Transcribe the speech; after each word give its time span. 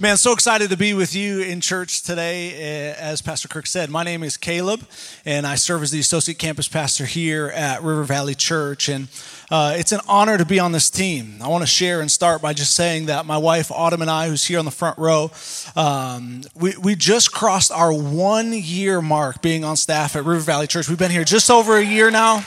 Man, 0.00 0.16
so 0.16 0.32
excited 0.32 0.70
to 0.70 0.76
be 0.76 0.92
with 0.92 1.14
you 1.14 1.40
in 1.40 1.60
church 1.60 2.02
today. 2.02 2.52
Eh, 2.54 2.94
as 2.98 3.22
Pastor 3.22 3.46
Kirk 3.46 3.68
said, 3.68 3.90
my 3.90 4.02
name 4.02 4.24
is 4.24 4.36
Kaleb, 4.36 4.82
and 5.24 5.46
I 5.46 5.54
serve 5.54 5.84
as 5.84 5.92
the 5.92 6.00
associate 6.00 6.36
campus 6.36 6.66
pastor 6.66 7.04
here 7.04 7.46
at 7.54 7.80
River 7.80 8.02
Valley 8.02 8.34
Church. 8.34 8.88
And 8.88 9.06
uh, 9.52 9.76
it's 9.78 9.92
an 9.92 10.00
honor 10.08 10.36
to 10.36 10.44
be 10.44 10.58
on 10.58 10.72
this 10.72 10.90
team. 10.90 11.36
I 11.40 11.46
want 11.46 11.62
to 11.62 11.68
share 11.68 12.00
and 12.00 12.10
start 12.10 12.42
by 12.42 12.54
just 12.54 12.74
saying 12.74 13.06
that 13.06 13.24
my 13.24 13.38
wife, 13.38 13.70
Autumn, 13.70 14.02
and 14.02 14.10
I, 14.10 14.26
who's 14.26 14.44
here 14.44 14.58
on 14.58 14.64
the 14.64 14.72
front 14.72 14.98
row, 14.98 15.30
um, 15.76 16.42
we, 16.56 16.76
we 16.76 16.96
just 16.96 17.30
crossed 17.30 17.70
our 17.70 17.92
one 17.92 18.52
year 18.52 19.00
mark 19.00 19.42
being 19.42 19.62
on 19.62 19.76
staff 19.76 20.16
at 20.16 20.24
River 20.24 20.40
Valley 20.40 20.66
Church. 20.66 20.88
We've 20.88 20.98
been 20.98 21.12
here 21.12 21.24
just 21.24 21.48
over 21.48 21.76
a 21.76 21.84
year 21.84 22.10
now. 22.10 22.44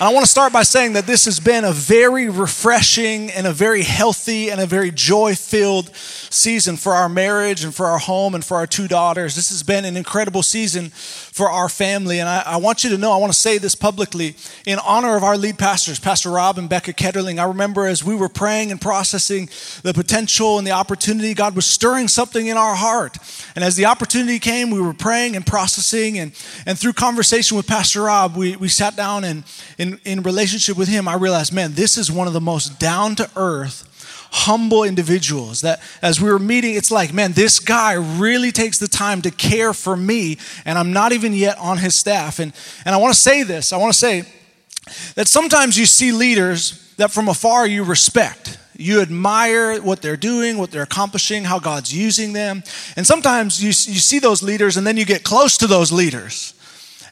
And 0.00 0.08
I 0.08 0.12
want 0.12 0.24
to 0.24 0.30
start 0.30 0.52
by 0.52 0.62
saying 0.62 0.92
that 0.92 1.08
this 1.08 1.24
has 1.24 1.40
been 1.40 1.64
a 1.64 1.72
very 1.72 2.28
refreshing 2.28 3.32
and 3.32 3.48
a 3.48 3.52
very 3.52 3.82
healthy 3.82 4.48
and 4.48 4.60
a 4.60 4.66
very 4.66 4.92
joy 4.92 5.34
filled 5.34 5.90
season 5.96 6.76
for 6.76 6.94
our 6.94 7.08
marriage 7.08 7.64
and 7.64 7.74
for 7.74 7.86
our 7.86 7.98
home 7.98 8.36
and 8.36 8.44
for 8.44 8.58
our 8.58 8.66
two 8.66 8.86
daughters. 8.86 9.34
This 9.34 9.48
has 9.48 9.64
been 9.64 9.84
an 9.84 9.96
incredible 9.96 10.44
season 10.44 10.90
for 10.90 11.50
our 11.50 11.68
family. 11.68 12.20
And 12.20 12.28
I, 12.28 12.44
I 12.46 12.56
want 12.58 12.84
you 12.84 12.90
to 12.90 12.96
know, 12.98 13.10
I 13.10 13.16
want 13.16 13.32
to 13.32 13.38
say 13.38 13.58
this 13.58 13.74
publicly 13.74 14.36
in 14.66 14.78
honor 14.86 15.16
of 15.16 15.24
our 15.24 15.36
lead 15.36 15.58
pastors, 15.58 15.98
Pastor 15.98 16.30
Rob 16.30 16.58
and 16.58 16.68
Becca 16.68 16.92
Ketterling. 16.92 17.40
I 17.40 17.46
remember 17.46 17.84
as 17.84 18.04
we 18.04 18.14
were 18.14 18.28
praying 18.28 18.70
and 18.70 18.80
processing 18.80 19.48
the 19.82 19.92
potential 19.92 20.58
and 20.58 20.66
the 20.66 20.70
opportunity, 20.70 21.34
God 21.34 21.56
was 21.56 21.66
stirring 21.66 22.06
something 22.06 22.46
in 22.46 22.56
our 22.56 22.76
heart. 22.76 23.18
And 23.56 23.64
as 23.64 23.74
the 23.74 23.86
opportunity 23.86 24.38
came, 24.38 24.70
we 24.70 24.80
were 24.80 24.94
praying 24.94 25.34
and 25.34 25.44
processing. 25.44 26.20
And, 26.20 26.30
and 26.66 26.78
through 26.78 26.92
conversation 26.92 27.56
with 27.56 27.66
Pastor 27.66 28.02
Rob, 28.02 28.36
we, 28.36 28.54
we 28.54 28.68
sat 28.68 28.94
down 28.94 29.24
and 29.24 29.42
in, 29.88 30.00
in 30.04 30.22
relationship 30.22 30.76
with 30.76 30.88
him, 30.88 31.08
I 31.08 31.14
realized, 31.14 31.52
man, 31.52 31.74
this 31.74 31.96
is 31.96 32.10
one 32.10 32.26
of 32.26 32.32
the 32.32 32.40
most 32.40 32.78
down 32.78 33.14
to 33.16 33.30
earth, 33.36 33.84
humble 34.30 34.84
individuals 34.84 35.62
that 35.62 35.80
as 36.02 36.20
we 36.20 36.30
were 36.30 36.38
meeting, 36.38 36.74
it's 36.74 36.90
like, 36.90 37.12
man, 37.12 37.32
this 37.32 37.58
guy 37.58 37.94
really 37.94 38.52
takes 38.52 38.78
the 38.78 38.88
time 38.88 39.22
to 39.22 39.30
care 39.30 39.72
for 39.72 39.96
me, 39.96 40.38
and 40.64 40.78
I'm 40.78 40.92
not 40.92 41.12
even 41.12 41.32
yet 41.32 41.58
on 41.58 41.78
his 41.78 41.94
staff. 41.94 42.38
And, 42.38 42.52
and 42.84 42.94
I 42.94 42.98
want 42.98 43.14
to 43.14 43.20
say 43.20 43.42
this 43.42 43.72
I 43.72 43.78
want 43.78 43.92
to 43.92 43.98
say 43.98 44.24
that 45.14 45.28
sometimes 45.28 45.78
you 45.78 45.86
see 45.86 46.12
leaders 46.12 46.94
that 46.96 47.10
from 47.10 47.28
afar 47.28 47.66
you 47.66 47.84
respect. 47.84 48.58
You 48.80 49.00
admire 49.00 49.80
what 49.82 50.02
they're 50.02 50.16
doing, 50.16 50.56
what 50.56 50.70
they're 50.70 50.84
accomplishing, 50.84 51.42
how 51.44 51.58
God's 51.58 51.92
using 51.92 52.32
them. 52.32 52.62
And 52.96 53.04
sometimes 53.04 53.60
you, 53.60 53.68
you 53.68 54.00
see 54.00 54.20
those 54.20 54.40
leaders 54.40 54.76
and 54.76 54.86
then 54.86 54.96
you 54.96 55.04
get 55.04 55.24
close 55.24 55.58
to 55.58 55.66
those 55.66 55.90
leaders. 55.90 56.54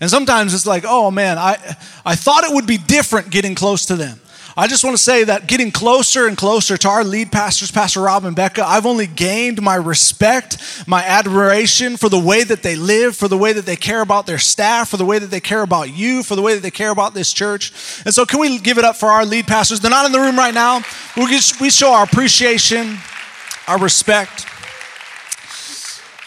And 0.00 0.10
sometimes 0.10 0.54
it's 0.54 0.66
like, 0.66 0.84
oh 0.86 1.10
man, 1.10 1.38
I, 1.38 1.56
I 2.04 2.14
thought 2.14 2.44
it 2.44 2.54
would 2.54 2.66
be 2.66 2.78
different 2.78 3.30
getting 3.30 3.54
close 3.54 3.86
to 3.86 3.96
them. 3.96 4.20
I 4.58 4.68
just 4.68 4.84
want 4.84 4.96
to 4.96 5.02
say 5.02 5.24
that 5.24 5.46
getting 5.46 5.70
closer 5.70 6.26
and 6.26 6.34
closer 6.34 6.78
to 6.78 6.88
our 6.88 7.04
lead 7.04 7.30
pastors, 7.30 7.70
Pastor 7.70 8.00
Rob 8.00 8.24
and 8.24 8.34
Becca, 8.34 8.64
I've 8.66 8.86
only 8.86 9.06
gained 9.06 9.60
my 9.60 9.74
respect, 9.74 10.56
my 10.86 11.04
admiration 11.04 11.98
for 11.98 12.08
the 12.08 12.18
way 12.18 12.42
that 12.42 12.62
they 12.62 12.74
live, 12.74 13.14
for 13.14 13.28
the 13.28 13.36
way 13.36 13.52
that 13.52 13.66
they 13.66 13.76
care 13.76 14.00
about 14.00 14.24
their 14.24 14.38
staff, 14.38 14.88
for 14.88 14.96
the 14.96 15.04
way 15.04 15.18
that 15.18 15.26
they 15.26 15.40
care 15.40 15.60
about 15.60 15.94
you, 15.94 16.22
for 16.22 16.36
the 16.36 16.40
way 16.40 16.54
that 16.54 16.62
they 16.62 16.70
care 16.70 16.90
about 16.90 17.12
this 17.12 17.34
church. 17.34 17.70
And 18.06 18.14
so, 18.14 18.24
can 18.24 18.40
we 18.40 18.58
give 18.58 18.78
it 18.78 18.84
up 18.84 18.96
for 18.96 19.10
our 19.10 19.26
lead 19.26 19.46
pastors? 19.46 19.80
They're 19.80 19.90
not 19.90 20.06
in 20.06 20.12
the 20.12 20.20
room 20.20 20.36
right 20.36 20.54
now. 20.54 20.80
We 21.18 21.68
show 21.68 21.92
our 21.92 22.04
appreciation, 22.04 22.96
our 23.68 23.78
respect. 23.78 24.46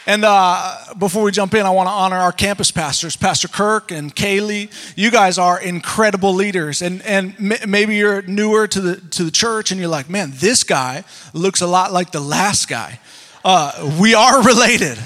And 0.10 0.26
uh, 0.26 0.76
before 0.98 1.22
we 1.22 1.32
jump 1.32 1.54
in, 1.54 1.68
I 1.68 1.70
want 1.70 1.86
to 1.86 1.92
honor 1.92 2.16
our 2.16 2.32
campus 2.32 2.72
pastors, 2.72 3.16
Pastor 3.16 3.48
Kirk 3.48 3.92
and 3.92 4.16
Kaylee. 4.16 4.72
You 4.98 5.12
guys 5.12 5.38
are 5.38 5.62
incredible 5.62 6.34
leaders. 6.34 6.82
And, 6.82 7.04
and 7.04 7.36
m- 7.38 7.70
maybe 7.70 7.96
you're 7.96 8.24
newer 8.24 8.68
to 8.70 8.82
the, 8.82 8.96
to 8.96 9.24
the 9.24 9.30
church 9.30 9.70
and 9.70 9.80
you're 9.80 9.88
like, 9.88 10.10
man, 10.10 10.32
this 10.34 10.64
guy 10.64 11.04
looks 11.32 11.62
a 11.62 11.68
lot 11.68 11.92
like 11.92 12.12
the 12.12 12.20
last 12.20 12.68
guy. 12.68 13.00
Uh, 13.46 13.98
we 14.02 14.16
are 14.16 14.42
related. 14.44 14.98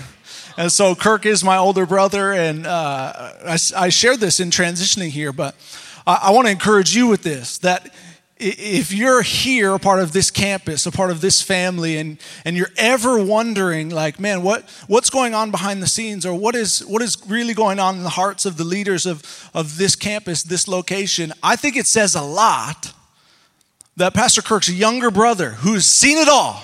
And 0.55 0.71
so 0.71 0.95
Kirk 0.95 1.25
is 1.25 1.43
my 1.43 1.57
older 1.57 1.85
brother. 1.85 2.31
And 2.31 2.65
uh, 2.65 3.33
I, 3.45 3.57
I 3.75 3.89
shared 3.89 4.21
this 4.21 4.39
in 4.39 4.51
transitioning 4.51 5.09
here, 5.09 5.33
but 5.33 5.53
I, 6.07 6.19
I 6.27 6.31
want 6.31 6.47
to 6.47 6.51
encourage 6.51 6.95
you 6.95 7.07
with 7.07 7.23
this 7.23 7.57
that 7.57 7.93
if 8.37 8.91
you're 8.91 9.21
here 9.21 9.73
a 9.73 9.79
part 9.79 9.99
of 9.99 10.11
this 10.11 10.31
campus 10.31 10.85
a 10.85 10.91
part 10.91 11.11
of 11.11 11.21
this 11.21 11.41
family 11.41 11.97
and, 11.97 12.17
and 12.45 12.57
you're 12.57 12.71
ever 12.77 13.23
wondering 13.23 13.89
like 13.89 14.19
man 14.19 14.41
what, 14.41 14.69
what's 14.87 15.09
going 15.09 15.33
on 15.33 15.51
behind 15.51 15.81
the 15.81 15.87
scenes 15.87 16.25
or 16.25 16.33
what 16.33 16.55
is, 16.55 16.79
what 16.81 17.01
is 17.01 17.17
really 17.27 17.53
going 17.53 17.79
on 17.79 17.95
in 17.95 18.03
the 18.03 18.09
hearts 18.09 18.45
of 18.45 18.57
the 18.57 18.63
leaders 18.63 19.05
of, 19.05 19.49
of 19.53 19.77
this 19.77 19.95
campus 19.95 20.43
this 20.43 20.67
location 20.67 21.31
i 21.43 21.55
think 21.55 21.75
it 21.75 21.85
says 21.85 22.15
a 22.15 22.21
lot 22.21 22.93
that 23.95 24.13
pastor 24.13 24.41
kirk's 24.41 24.69
younger 24.69 25.11
brother 25.11 25.51
who's 25.51 25.85
seen 25.85 26.17
it 26.17 26.27
all 26.27 26.63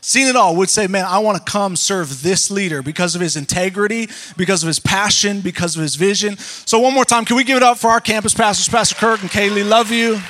seen 0.00 0.26
it 0.26 0.36
all 0.36 0.56
would 0.56 0.68
say 0.68 0.88
man 0.88 1.04
i 1.06 1.18
want 1.18 1.38
to 1.38 1.50
come 1.50 1.76
serve 1.76 2.22
this 2.22 2.50
leader 2.50 2.82
because 2.82 3.14
of 3.14 3.20
his 3.20 3.36
integrity 3.36 4.08
because 4.36 4.64
of 4.64 4.66
his 4.66 4.80
passion 4.80 5.40
because 5.40 5.76
of 5.76 5.82
his 5.82 5.94
vision. 5.94 6.36
So 6.36 6.78
one 6.80 6.92
more 6.92 7.04
time 7.06 7.24
can 7.24 7.36
we 7.36 7.44
give 7.44 7.56
it 7.56 7.62
up 7.62 7.78
for 7.78 7.88
our 7.88 8.00
campus 8.00 8.34
pastors 8.34 8.68
pastor 8.68 8.96
kirk 8.96 9.22
and 9.22 9.30
kaylee? 9.30 9.66
Love 9.66 9.90
you 9.90 10.20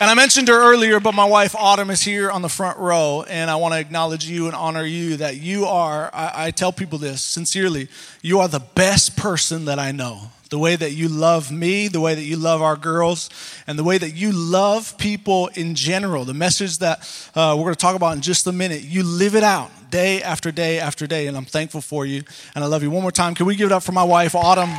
And 0.00 0.08
I 0.08 0.14
mentioned 0.14 0.46
her 0.46 0.72
earlier, 0.72 1.00
but 1.00 1.12
my 1.12 1.24
wife 1.24 1.56
Autumn 1.56 1.90
is 1.90 2.00
here 2.00 2.30
on 2.30 2.40
the 2.40 2.48
front 2.48 2.78
row, 2.78 3.24
and 3.28 3.50
I 3.50 3.56
want 3.56 3.74
to 3.74 3.80
acknowledge 3.80 4.26
you 4.26 4.46
and 4.46 4.54
honor 4.54 4.84
you 4.84 5.16
that 5.16 5.38
you 5.38 5.64
are, 5.64 6.08
I, 6.14 6.46
I, 6.46 6.50
tell 6.52 6.72
people 6.72 6.98
this 6.98 7.20
sincerely, 7.20 7.88
you 8.22 8.38
are 8.38 8.46
the 8.46 8.60
best 8.60 9.16
person 9.16 9.64
that 9.64 9.80
I 9.80 9.90
know. 9.90 10.30
The 10.50 10.58
way 10.58 10.76
that 10.76 10.92
you 10.92 11.08
love 11.08 11.50
me, 11.50 11.88
the 11.88 12.00
way 12.00 12.14
that 12.14 12.22
you 12.22 12.36
love 12.36 12.62
our 12.62 12.76
girls, 12.76 13.28
and 13.66 13.76
the 13.76 13.82
way 13.82 13.98
that 13.98 14.12
you 14.12 14.30
love 14.30 14.96
people 14.98 15.48
in 15.54 15.74
general. 15.74 16.24
The 16.24 16.32
message 16.32 16.78
that 16.78 17.00
uh, 17.34 17.56
we're 17.58 17.64
going 17.64 17.74
to 17.74 17.80
talk 17.80 17.96
about 17.96 18.14
in 18.14 18.22
just 18.22 18.46
a 18.46 18.52
minute, 18.52 18.82
you 18.82 19.02
live 19.02 19.34
it 19.34 19.42
out 19.42 19.90
day 19.90 20.22
after 20.22 20.52
day 20.52 20.78
after 20.78 21.08
day, 21.08 21.26
and 21.26 21.36
I'm 21.36 21.44
thankful 21.44 21.80
for 21.80 22.06
you, 22.06 22.22
and 22.54 22.62
I 22.62 22.68
love 22.68 22.84
you. 22.84 22.90
One 22.92 23.02
more 23.02 23.10
time, 23.10 23.34
can 23.34 23.46
we 23.46 23.56
give 23.56 23.66
it 23.66 23.72
up 23.72 23.82
for 23.82 23.92
my 23.92 24.04
wife, 24.04 24.36
Autumn? 24.36 24.70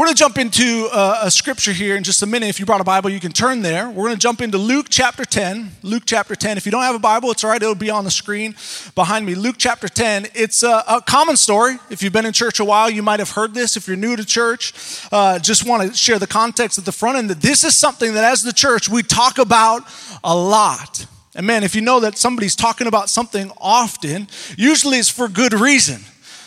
We're 0.00 0.06
going 0.06 0.16
to 0.16 0.18
jump 0.18 0.38
into 0.38 0.88
uh, 0.90 1.20
a 1.24 1.30
scripture 1.30 1.72
here 1.72 1.94
in 1.94 2.04
just 2.04 2.22
a 2.22 2.26
minute. 2.26 2.48
If 2.48 2.58
you 2.58 2.64
brought 2.64 2.80
a 2.80 2.84
Bible, 2.84 3.10
you 3.10 3.20
can 3.20 3.32
turn 3.32 3.60
there. 3.60 3.86
We're 3.86 4.04
going 4.04 4.14
to 4.14 4.18
jump 4.18 4.40
into 4.40 4.56
Luke 4.56 4.86
chapter 4.88 5.26
10. 5.26 5.72
Luke 5.82 6.04
chapter 6.06 6.34
10. 6.34 6.56
If 6.56 6.64
you 6.64 6.72
don't 6.72 6.84
have 6.84 6.94
a 6.94 6.98
Bible, 6.98 7.30
it's 7.30 7.44
all 7.44 7.50
right. 7.50 7.62
It'll 7.62 7.74
be 7.74 7.90
on 7.90 8.04
the 8.04 8.10
screen 8.10 8.54
behind 8.94 9.26
me. 9.26 9.34
Luke 9.34 9.56
chapter 9.58 9.88
10. 9.88 10.28
It's 10.34 10.62
a, 10.62 10.82
a 10.88 11.02
common 11.06 11.36
story. 11.36 11.76
If 11.90 12.02
you've 12.02 12.14
been 12.14 12.24
in 12.24 12.32
church 12.32 12.60
a 12.60 12.64
while, 12.64 12.88
you 12.88 13.02
might 13.02 13.18
have 13.18 13.32
heard 13.32 13.52
this. 13.52 13.76
If 13.76 13.86
you're 13.86 13.98
new 13.98 14.16
to 14.16 14.24
church, 14.24 14.72
uh, 15.12 15.38
just 15.38 15.68
want 15.68 15.86
to 15.86 15.94
share 15.94 16.18
the 16.18 16.26
context 16.26 16.78
at 16.78 16.86
the 16.86 16.92
front 16.92 17.18
end 17.18 17.28
that 17.28 17.42
this 17.42 17.62
is 17.62 17.76
something 17.76 18.14
that 18.14 18.24
as 18.24 18.42
the 18.42 18.54
church 18.54 18.88
we 18.88 19.02
talk 19.02 19.36
about 19.36 19.82
a 20.24 20.34
lot. 20.34 21.04
And 21.34 21.46
man, 21.46 21.62
if 21.62 21.74
you 21.74 21.82
know 21.82 22.00
that 22.00 22.16
somebody's 22.16 22.56
talking 22.56 22.86
about 22.86 23.10
something 23.10 23.52
often, 23.58 24.28
usually 24.56 24.96
it's 24.96 25.10
for 25.10 25.28
good 25.28 25.52
reason 25.52 26.00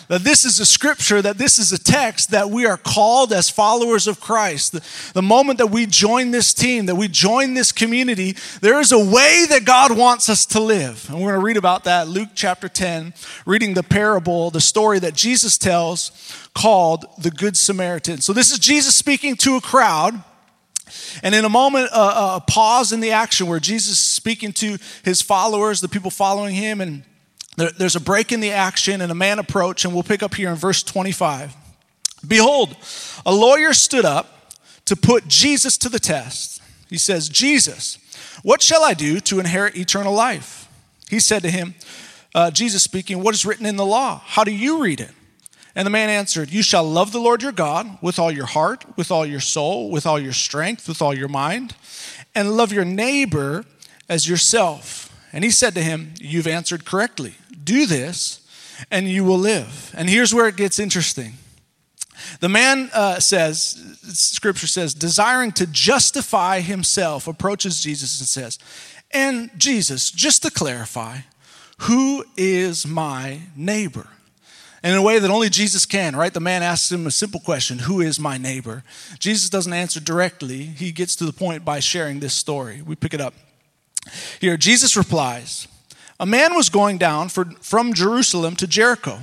that 0.07 0.21
this 0.21 0.45
is 0.45 0.59
a 0.59 0.65
scripture, 0.65 1.21
that 1.21 1.37
this 1.37 1.59
is 1.59 1.71
a 1.71 1.77
text 1.77 2.31
that 2.31 2.49
we 2.49 2.65
are 2.65 2.77
called 2.77 3.31
as 3.33 3.49
followers 3.49 4.07
of 4.07 4.19
Christ. 4.19 4.73
The, 4.73 5.11
the, 5.13 5.21
moment 5.21 5.57
that 5.59 5.67
we 5.67 5.85
join 5.85 6.31
this 6.31 6.53
team, 6.53 6.85
that 6.87 6.95
we 6.95 7.07
join 7.07 7.53
this 7.53 7.71
community, 7.71 8.35
there 8.61 8.79
is 8.79 8.91
a 8.91 8.99
way 8.99 9.45
that 9.49 9.65
God 9.65 9.97
wants 9.97 10.29
us 10.29 10.45
to 10.47 10.59
live. 10.59 11.07
And 11.09 11.17
we're 11.17 11.31
going 11.31 11.39
to 11.39 11.45
read 11.45 11.57
about 11.57 11.85
that, 11.85 12.07
Luke 12.07 12.29
chapter 12.35 12.67
10, 12.67 13.13
reading 13.45 13.73
the 13.73 13.83
parable, 13.83 14.49
the 14.49 14.61
story 14.61 14.99
that 14.99 15.13
Jesus 15.13 15.57
tells 15.57 16.11
called 16.53 17.05
the 17.17 17.31
Good 17.31 17.57
Samaritan. 17.57 18.21
So 18.21 18.33
this 18.33 18.51
is 18.51 18.59
Jesus 18.59 18.95
speaking 18.95 19.35
to 19.37 19.55
a 19.55 19.61
crowd. 19.61 20.23
And 21.23 21.33
in 21.33 21.45
a 21.45 21.49
moment, 21.49 21.89
a 21.93 22.41
pause 22.45 22.91
in 22.91 22.99
the 22.99 23.11
action 23.11 23.47
where 23.47 23.59
Jesus 23.59 23.93
is 23.93 23.99
speaking 23.99 24.51
to 24.53 24.77
his 25.03 25.21
followers, 25.21 25.81
the 25.81 25.87
people 25.87 26.11
following 26.11 26.53
him, 26.55 26.81
and 26.81 27.03
there's 27.55 27.95
a 27.95 28.01
break 28.01 28.31
in 28.31 28.39
the 28.39 28.51
action 28.51 29.01
and 29.01 29.11
a 29.11 29.15
man 29.15 29.39
approached, 29.39 29.85
and 29.85 29.93
we'll 29.93 30.03
pick 30.03 30.23
up 30.23 30.35
here 30.35 30.49
in 30.49 30.55
verse 30.55 30.83
25. 30.83 31.55
Behold, 32.27 32.75
a 33.25 33.33
lawyer 33.33 33.73
stood 33.73 34.05
up 34.05 34.51
to 34.85 34.95
put 34.95 35.27
Jesus 35.27 35.77
to 35.77 35.89
the 35.89 35.99
test. 35.99 36.61
He 36.89 36.97
says, 36.97 37.29
Jesus, 37.29 37.97
what 38.43 38.61
shall 38.61 38.83
I 38.83 38.93
do 38.93 39.19
to 39.21 39.39
inherit 39.39 39.75
eternal 39.75 40.13
life? 40.13 40.67
He 41.09 41.19
said 41.19 41.43
to 41.43 41.51
him, 41.51 41.75
uh, 42.35 42.49
Jesus 42.51 42.83
speaking, 42.83 43.21
What 43.21 43.35
is 43.35 43.45
written 43.45 43.65
in 43.65 43.75
the 43.75 43.85
law? 43.85 44.21
How 44.25 44.43
do 44.43 44.51
you 44.51 44.81
read 44.81 44.99
it? 44.99 45.11
And 45.75 45.85
the 45.85 45.91
man 45.91 46.09
answered, 46.09 46.51
You 46.51 46.63
shall 46.63 46.83
love 46.83 47.11
the 47.11 47.19
Lord 47.19 47.43
your 47.43 47.51
God 47.51 47.97
with 48.01 48.19
all 48.19 48.31
your 48.31 48.45
heart, 48.45 48.85
with 48.95 49.11
all 49.11 49.25
your 49.25 49.39
soul, 49.39 49.91
with 49.91 50.05
all 50.05 50.19
your 50.19 50.33
strength, 50.33 50.87
with 50.87 51.01
all 51.01 51.13
your 51.13 51.27
mind, 51.27 51.75
and 52.33 52.57
love 52.57 52.71
your 52.71 52.85
neighbor 52.85 53.65
as 54.09 54.27
yourself. 54.27 55.09
And 55.31 55.43
he 55.43 55.51
said 55.51 55.73
to 55.75 55.83
him, 55.83 56.13
You've 56.19 56.47
answered 56.47 56.85
correctly 56.85 57.35
do 57.63 57.85
this 57.85 58.41
and 58.91 59.07
you 59.07 59.23
will 59.23 59.37
live. 59.37 59.93
And 59.95 60.09
here's 60.09 60.33
where 60.33 60.47
it 60.47 60.55
gets 60.55 60.79
interesting. 60.79 61.33
The 62.39 62.49
man 62.49 62.89
uh, 62.93 63.19
says, 63.19 63.97
scripture 64.13 64.67
says, 64.67 64.93
desiring 64.93 65.51
to 65.53 65.67
justify 65.67 66.61
himself, 66.61 67.27
approaches 67.27 67.81
Jesus 67.81 68.19
and 68.19 68.27
says, 68.27 68.59
And 69.11 69.49
Jesus, 69.57 70.11
just 70.11 70.43
to 70.43 70.51
clarify, 70.51 71.19
who 71.79 72.23
is 72.37 72.85
my 72.85 73.41
neighbor? 73.55 74.07
And 74.83 74.91
in 74.91 74.97
a 74.97 75.01
way 75.01 75.17
that 75.17 75.31
only 75.31 75.49
Jesus 75.49 75.85
can, 75.85 76.15
right? 76.15 76.33
The 76.33 76.41
man 76.41 76.61
asks 76.61 76.91
him 76.91 77.07
a 77.07 77.11
simple 77.11 77.39
question 77.39 77.79
Who 77.79 78.01
is 78.01 78.19
my 78.19 78.37
neighbor? 78.37 78.83
Jesus 79.17 79.49
doesn't 79.49 79.71
answer 79.71 79.99
directly. 79.99 80.63
He 80.63 80.91
gets 80.91 81.15
to 81.17 81.25
the 81.25 81.33
point 81.33 81.63
by 81.63 81.79
sharing 81.79 82.19
this 82.19 82.33
story. 82.33 82.81
We 82.81 82.95
pick 82.95 83.13
it 83.13 83.21
up. 83.21 83.33
Here, 84.41 84.57
Jesus 84.57 84.97
replies 84.97 85.67
A 86.23 86.25
man 86.25 86.55
was 86.55 86.69
going 86.69 86.97
down 86.97 87.27
for, 87.27 87.43
from 87.59 87.93
Jerusalem 87.93 88.55
to 88.55 88.65
Jericho, 88.65 89.19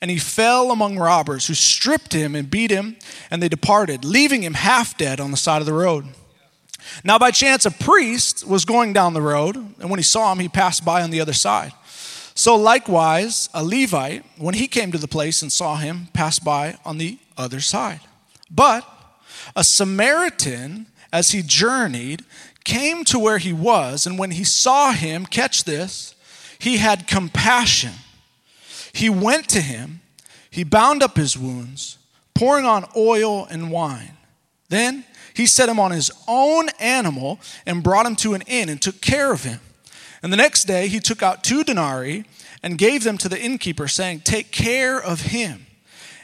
and 0.00 0.10
he 0.10 0.18
fell 0.18 0.72
among 0.72 0.98
robbers 0.98 1.46
who 1.46 1.54
stripped 1.54 2.12
him 2.12 2.34
and 2.34 2.50
beat 2.50 2.72
him, 2.72 2.96
and 3.30 3.40
they 3.40 3.48
departed, 3.48 4.04
leaving 4.04 4.42
him 4.42 4.54
half 4.54 4.98
dead 4.98 5.20
on 5.20 5.30
the 5.30 5.36
side 5.36 5.62
of 5.62 5.66
the 5.66 5.72
road. 5.72 6.04
Now, 7.04 7.16
by 7.16 7.30
chance, 7.30 7.64
a 7.64 7.70
priest 7.70 8.44
was 8.44 8.64
going 8.64 8.92
down 8.92 9.14
the 9.14 9.22
road, 9.22 9.54
and 9.54 9.88
when 9.88 10.00
he 10.00 10.02
saw 10.02 10.32
him, 10.32 10.40
he 10.40 10.48
passed 10.48 10.84
by 10.84 11.02
on 11.02 11.10
the 11.10 11.20
other 11.20 11.32
side. 11.32 11.70
So, 12.34 12.56
likewise, 12.56 13.48
a 13.54 13.62
Levite, 13.62 14.24
when 14.36 14.54
he 14.54 14.66
came 14.66 14.90
to 14.90 14.98
the 14.98 15.06
place 15.06 15.42
and 15.42 15.52
saw 15.52 15.76
him, 15.76 16.08
passed 16.12 16.42
by 16.42 16.76
on 16.84 16.98
the 16.98 17.20
other 17.36 17.60
side. 17.60 18.00
But 18.50 18.84
a 19.54 19.62
Samaritan, 19.62 20.86
as 21.12 21.30
he 21.30 21.42
journeyed, 21.42 22.24
came 22.64 23.04
to 23.04 23.18
where 23.20 23.38
he 23.38 23.52
was, 23.52 24.08
and 24.08 24.18
when 24.18 24.32
he 24.32 24.42
saw 24.42 24.90
him, 24.90 25.24
catch 25.24 25.62
this, 25.62 26.16
he 26.62 26.76
had 26.76 27.08
compassion. 27.08 27.90
He 28.92 29.10
went 29.10 29.48
to 29.48 29.60
him, 29.60 30.00
he 30.48 30.62
bound 30.62 31.02
up 31.02 31.16
his 31.16 31.36
wounds, 31.36 31.98
pouring 32.34 32.64
on 32.64 32.86
oil 32.96 33.46
and 33.46 33.72
wine. 33.72 34.16
Then 34.68 35.04
he 35.34 35.44
set 35.44 35.68
him 35.68 35.80
on 35.80 35.90
his 35.90 36.12
own 36.28 36.68
animal 36.78 37.40
and 37.66 37.82
brought 37.82 38.06
him 38.06 38.14
to 38.16 38.34
an 38.34 38.42
inn 38.42 38.68
and 38.68 38.80
took 38.80 39.00
care 39.00 39.32
of 39.32 39.42
him. 39.42 39.58
And 40.22 40.32
the 40.32 40.36
next 40.36 40.64
day 40.64 40.86
he 40.86 41.00
took 41.00 41.20
out 41.20 41.42
two 41.42 41.64
denarii 41.64 42.26
and 42.62 42.78
gave 42.78 43.02
them 43.02 43.18
to 43.18 43.28
the 43.28 43.42
innkeeper, 43.42 43.88
saying, 43.88 44.20
Take 44.20 44.52
care 44.52 45.02
of 45.02 45.22
him, 45.22 45.66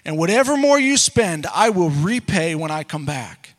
and 0.05 0.17
whatever 0.17 0.57
more 0.57 0.79
you 0.79 0.99
spend, 0.99 1.49
I 1.53 1.71
will 1.71 1.91
repay 1.91 2.55
when 2.55 2.71
I 2.71 2.85
come 2.85 3.05
back. 3.05 3.55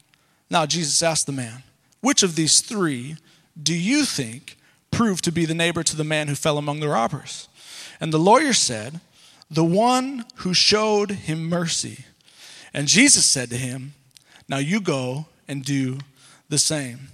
Now 0.50 0.66
Jesus 0.66 1.04
asked 1.04 1.25
the 1.25 1.34
man, 1.34 1.64
Which 2.00 2.24
of 2.24 2.38
these 2.38 2.62
three 2.62 3.18
do 3.62 3.75
you 3.75 4.06
think 4.06 4.56
proved 4.91 5.24
to 5.25 5.31
be 5.31 5.45
the 5.45 5.53
neighbor 5.53 5.83
to 5.83 5.95
the 5.95 6.03
man 6.03 6.27
who 6.27 6.36
fell 6.36 6.57
among 6.57 6.80
the 6.80 6.89
robbers? 6.89 7.47
And 8.00 8.13
the 8.13 8.19
lawyer 8.19 8.53
said, 8.53 9.00
The 9.50 9.63
one 9.63 10.25
who 10.38 10.53
showed 10.53 11.12
him 11.12 11.50
mercy. 11.50 12.06
And 12.74 12.88
Jesus 12.88 13.25
said 13.25 13.50
to 13.50 13.57
him, 13.57 13.94
Now 14.47 14.57
you 14.57 14.80
go 14.81 15.27
and 15.47 15.63
do 15.63 16.00
the 16.50 16.59
same. 16.59 17.09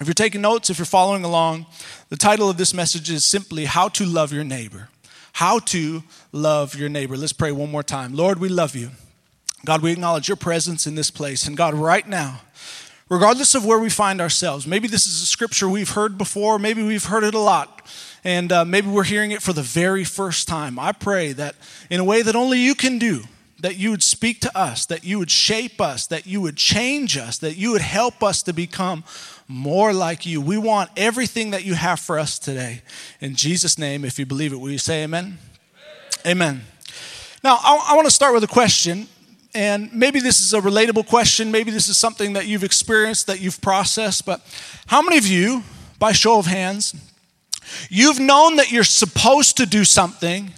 If 0.00 0.06
you're 0.06 0.14
taking 0.14 0.40
notes, 0.40 0.70
if 0.70 0.78
you're 0.78 0.86
following 0.86 1.24
along, 1.24 1.66
the 2.08 2.16
title 2.16 2.48
of 2.48 2.56
this 2.56 2.72
message 2.72 3.10
is 3.10 3.24
simply 3.24 3.66
How 3.66 3.88
to 3.90 4.06
Love 4.06 4.32
Your 4.32 4.44
Neighbor. 4.44 4.88
How 5.34 5.58
to 5.58 6.02
Love 6.32 6.74
Your 6.74 6.88
Neighbor. 6.88 7.16
Let's 7.16 7.34
pray 7.34 7.52
one 7.52 7.70
more 7.70 7.82
time. 7.82 8.14
Lord, 8.14 8.40
we 8.40 8.48
love 8.48 8.74
you. 8.74 8.90
God, 9.64 9.82
we 9.82 9.92
acknowledge 9.92 10.26
your 10.26 10.38
presence 10.38 10.86
in 10.86 10.94
this 10.94 11.10
place. 11.10 11.46
And 11.46 11.56
God, 11.56 11.74
right 11.74 12.08
now, 12.08 12.40
regardless 13.10 13.56
of 13.56 13.66
where 13.66 13.78
we 13.78 13.90
find 13.90 14.20
ourselves, 14.20 14.66
maybe 14.66 14.88
this 14.88 15.06
is 15.06 15.20
a 15.20 15.26
scripture 15.26 15.68
we've 15.68 15.90
heard 15.90 16.16
before, 16.16 16.58
maybe 16.58 16.82
we've 16.82 17.04
heard 17.04 17.24
it 17.24 17.34
a 17.34 17.38
lot, 17.38 17.82
and 18.24 18.50
uh, 18.52 18.64
maybe 18.64 18.88
we're 18.88 19.04
hearing 19.04 19.32
it 19.32 19.42
for 19.42 19.52
the 19.52 19.62
very 19.62 20.04
first 20.04 20.48
time. 20.48 20.78
I 20.78 20.92
pray 20.92 21.32
that 21.32 21.56
in 21.90 22.00
a 22.00 22.04
way 22.04 22.22
that 22.22 22.36
only 22.36 22.58
you 22.58 22.74
can 22.74 22.98
do, 22.98 23.24
that 23.58 23.76
you 23.76 23.90
would 23.90 24.02
speak 24.02 24.40
to 24.40 24.58
us, 24.58 24.86
that 24.86 25.04
you 25.04 25.18
would 25.18 25.30
shape 25.30 25.80
us, 25.80 26.06
that 26.06 26.26
you 26.26 26.40
would 26.40 26.56
change 26.56 27.18
us, 27.18 27.36
that 27.38 27.56
you 27.56 27.72
would 27.72 27.82
help 27.82 28.22
us 28.22 28.42
to 28.44 28.52
become 28.52 29.04
more 29.48 29.92
like 29.92 30.24
you. 30.24 30.40
We 30.40 30.56
want 30.56 30.90
everything 30.96 31.50
that 31.50 31.64
you 31.64 31.74
have 31.74 31.98
for 31.98 32.18
us 32.18 32.38
today. 32.38 32.82
In 33.20 33.34
Jesus' 33.34 33.76
name, 33.76 34.04
if 34.04 34.18
you 34.18 34.24
believe 34.24 34.52
it, 34.52 34.56
will 34.56 34.70
you 34.70 34.78
say 34.78 35.02
amen? 35.02 35.36
Amen. 36.24 36.36
amen. 36.54 36.60
Now, 37.42 37.58
I, 37.60 37.88
I 37.90 37.96
want 37.96 38.06
to 38.06 38.14
start 38.14 38.34
with 38.34 38.44
a 38.44 38.48
question, 38.48 39.08
and 39.54 39.92
maybe 39.92 40.20
this 40.20 40.40
is 40.40 40.54
a 40.54 40.60
relatable 40.60 41.06
question. 41.06 41.50
Maybe 41.50 41.70
this 41.70 41.88
is 41.88 41.98
something 41.98 42.34
that 42.34 42.46
you've 42.46 42.64
experienced, 42.64 43.26
that 43.26 43.40
you've 43.40 43.60
processed, 43.60 44.24
but 44.24 44.40
how 44.86 45.02
many 45.02 45.18
of 45.18 45.26
you, 45.26 45.62
by 45.98 46.12
show 46.12 46.38
of 46.38 46.46
hands, 46.46 46.94
you've 47.88 48.20
known 48.20 48.56
that 48.56 48.70
you're 48.70 48.84
supposed 48.84 49.56
to 49.58 49.66
do 49.66 49.84
something? 49.84 50.52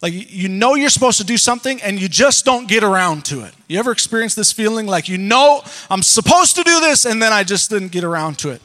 Like 0.00 0.12
you 0.14 0.48
know 0.48 0.76
you're 0.76 0.90
supposed 0.90 1.18
to 1.18 1.24
do 1.24 1.36
something 1.36 1.82
and 1.82 2.00
you 2.00 2.08
just 2.08 2.44
don't 2.44 2.68
get 2.68 2.84
around 2.84 3.24
to 3.26 3.42
it. 3.42 3.52
You 3.66 3.80
ever 3.80 3.90
experience 3.90 4.34
this 4.34 4.52
feeling 4.52 4.86
like 4.86 5.08
you 5.08 5.18
know 5.18 5.62
I'm 5.90 6.02
supposed 6.02 6.54
to 6.56 6.62
do 6.62 6.80
this 6.80 7.04
and 7.04 7.20
then 7.20 7.32
I 7.32 7.42
just 7.42 7.68
didn't 7.70 7.90
get 7.90 8.04
around 8.04 8.38
to 8.40 8.50
it? 8.50 8.62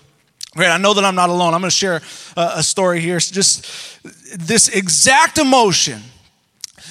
Great, 0.55 0.69
I 0.69 0.77
know 0.77 0.93
that 0.93 1.03
I'm 1.03 1.15
not 1.15 1.29
alone. 1.29 1.55
I'm 1.55 1.61
going 1.61 1.71
to 1.71 1.75
share 1.75 2.01
a, 2.37 2.61
story 2.61 2.99
here. 2.99 3.17
Just 3.17 3.65
this 4.37 4.67
exact 4.67 5.39
emotion. 5.39 6.03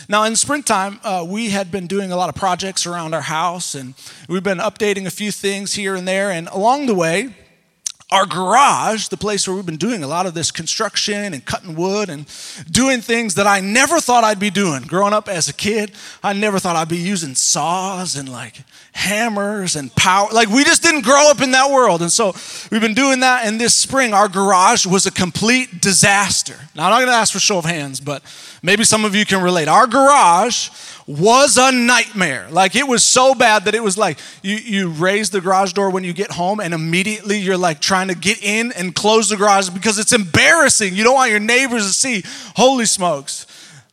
Now, 0.08 0.24
in 0.24 0.36
springtime, 0.36 1.00
uh, 1.02 1.24
we 1.26 1.50
had 1.50 1.70
been 1.70 1.86
doing 1.86 2.12
a 2.12 2.16
lot 2.16 2.28
of 2.28 2.34
projects 2.34 2.86
around 2.86 3.14
our 3.14 3.22
house 3.22 3.74
and 3.74 3.94
we've 4.28 4.42
been 4.42 4.58
updating 4.58 5.06
a 5.06 5.10
few 5.10 5.30
things 5.30 5.74
here 5.74 5.94
and 5.94 6.06
there. 6.06 6.30
And 6.30 6.48
along 6.48 6.86
the 6.86 6.94
way, 6.94 7.34
our 8.12 8.26
garage, 8.26 9.08
the 9.08 9.16
place 9.16 9.48
where 9.48 9.56
we've 9.56 9.66
been 9.66 9.78
doing 9.78 10.04
a 10.04 10.06
lot 10.06 10.26
of 10.26 10.34
this 10.34 10.50
construction 10.50 11.32
and 11.32 11.44
cutting 11.44 11.74
wood 11.74 12.10
and 12.10 12.26
doing 12.70 13.00
things 13.00 13.34
that 13.36 13.46
I 13.46 13.60
never 13.60 14.00
thought 14.00 14.22
I'd 14.22 14.38
be 14.38 14.50
doing. 14.50 14.82
Growing 14.82 15.14
up 15.14 15.28
as 15.28 15.48
a 15.48 15.52
kid, 15.52 15.92
I 16.22 16.34
never 16.34 16.58
thought 16.58 16.76
I'd 16.76 16.88
be 16.90 16.98
using 16.98 17.34
saws 17.34 18.14
and 18.14 18.28
like 18.28 18.62
hammers 18.92 19.76
and 19.76 19.94
power. 19.96 20.28
Like 20.30 20.48
we 20.48 20.62
just 20.62 20.82
didn't 20.82 21.04
grow 21.04 21.30
up 21.30 21.40
in 21.40 21.52
that 21.52 21.70
world. 21.70 22.02
And 22.02 22.12
so 22.12 22.34
we've 22.70 22.82
been 22.82 22.94
doing 22.94 23.20
that. 23.20 23.46
And 23.46 23.58
this 23.58 23.74
spring, 23.74 24.12
our 24.12 24.28
garage 24.28 24.86
was 24.86 25.06
a 25.06 25.10
complete 25.10 25.80
disaster. 25.80 26.56
Now, 26.74 26.84
I'm 26.84 26.90
not 26.90 26.98
going 26.98 27.08
to 27.08 27.14
ask 27.14 27.32
for 27.32 27.40
show 27.40 27.58
of 27.58 27.64
hands, 27.64 27.98
but 27.98 28.22
maybe 28.62 28.84
some 28.84 29.06
of 29.06 29.14
you 29.14 29.24
can 29.24 29.42
relate. 29.42 29.68
Our 29.68 29.86
garage 29.86 30.68
was 31.06 31.56
a 31.56 31.72
nightmare. 31.72 32.48
Like 32.50 32.76
it 32.76 32.86
was 32.86 33.02
so 33.02 33.34
bad 33.34 33.64
that 33.64 33.74
it 33.74 33.82
was 33.82 33.98
like 33.98 34.18
you, 34.42 34.56
you 34.56 34.88
raise 34.88 35.30
the 35.30 35.40
garage 35.40 35.72
door 35.72 35.90
when 35.90 36.04
you 36.04 36.12
get 36.12 36.32
home 36.32 36.60
and 36.60 36.72
immediately 36.74 37.38
you're 37.38 37.56
like 37.56 37.80
trying 37.80 38.08
to 38.08 38.14
get 38.14 38.42
in 38.42 38.72
and 38.72 38.94
close 38.94 39.28
the 39.28 39.36
garage 39.36 39.68
because 39.70 39.98
it's 39.98 40.12
embarrassing. 40.12 40.94
You 40.94 41.04
don't 41.04 41.14
want 41.14 41.30
your 41.30 41.40
neighbors 41.40 41.86
to 41.86 41.92
see. 41.92 42.22
Holy 42.56 42.86
smokes, 42.86 43.46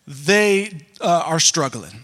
they 0.07 0.85
uh, 1.01 1.23
are 1.25 1.39
struggling. 1.39 2.03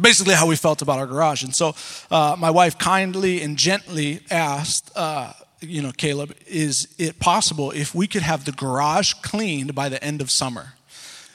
Basically, 0.00 0.34
how 0.34 0.46
we 0.46 0.54
felt 0.54 0.82
about 0.82 1.00
our 1.00 1.06
garage. 1.06 1.42
And 1.42 1.54
so 1.54 1.74
uh, 2.12 2.36
my 2.38 2.50
wife 2.50 2.78
kindly 2.78 3.42
and 3.42 3.56
gently 3.56 4.20
asked, 4.30 4.92
uh, 4.94 5.32
you 5.60 5.82
know, 5.82 5.90
Kaleb, 5.90 6.32
is 6.46 6.88
it 6.96 7.18
possible 7.18 7.72
if 7.72 7.92
we 7.92 8.06
could 8.06 8.22
have 8.22 8.44
the 8.44 8.52
garage 8.52 9.14
cleaned 9.14 9.74
by 9.74 9.88
the 9.88 10.02
end 10.02 10.20
of 10.20 10.30
summer? 10.30 10.74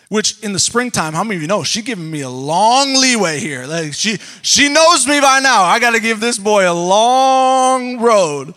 Which 0.10 0.40
in 0.44 0.54
the 0.54 0.60
springtime, 0.60 1.14
how 1.14 1.24
many 1.24 1.38
of 1.38 1.42
you 1.42 1.48
know 1.48 1.64
she's 1.64 1.84
giving 1.84 2.10
me 2.12 2.22
a 2.22 2.30
long 2.30 2.94
leeway 2.94 3.40
here? 3.40 3.66
Like 3.66 3.94
she 3.94 4.18
she 4.42 4.70
knows 4.70 5.08
me 5.08 5.20
by 5.20 5.40
now. 5.40 5.64
I 5.64 5.80
got 5.80 5.92
to 5.92 6.00
give 6.00 6.20
this 6.20 6.38
boy 6.38 6.70
a 6.70 6.74
long 6.74 8.00
road. 8.00 8.54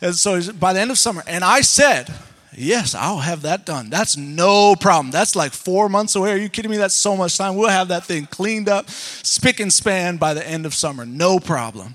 And 0.00 0.14
so 0.14 0.52
by 0.52 0.72
the 0.72 0.80
end 0.80 0.90
of 0.90 0.98
summer, 0.98 1.22
and 1.26 1.44
I 1.44 1.60
said, 1.60 2.12
Yes, 2.54 2.94
I'll 2.94 3.18
have 3.18 3.42
that 3.42 3.64
done. 3.64 3.88
That's 3.88 4.16
no 4.16 4.76
problem. 4.76 5.10
That's 5.10 5.34
like 5.34 5.52
four 5.52 5.88
months 5.88 6.14
away. 6.14 6.32
Are 6.32 6.36
you 6.36 6.50
kidding 6.50 6.70
me? 6.70 6.76
That's 6.76 6.94
so 6.94 7.16
much 7.16 7.38
time. 7.38 7.56
We'll 7.56 7.70
have 7.70 7.88
that 7.88 8.04
thing 8.04 8.26
cleaned 8.26 8.68
up, 8.68 8.90
spick 8.90 9.58
and 9.58 9.72
span 9.72 10.18
by 10.18 10.34
the 10.34 10.46
end 10.46 10.66
of 10.66 10.74
summer. 10.74 11.06
No 11.06 11.38
problem. 11.38 11.94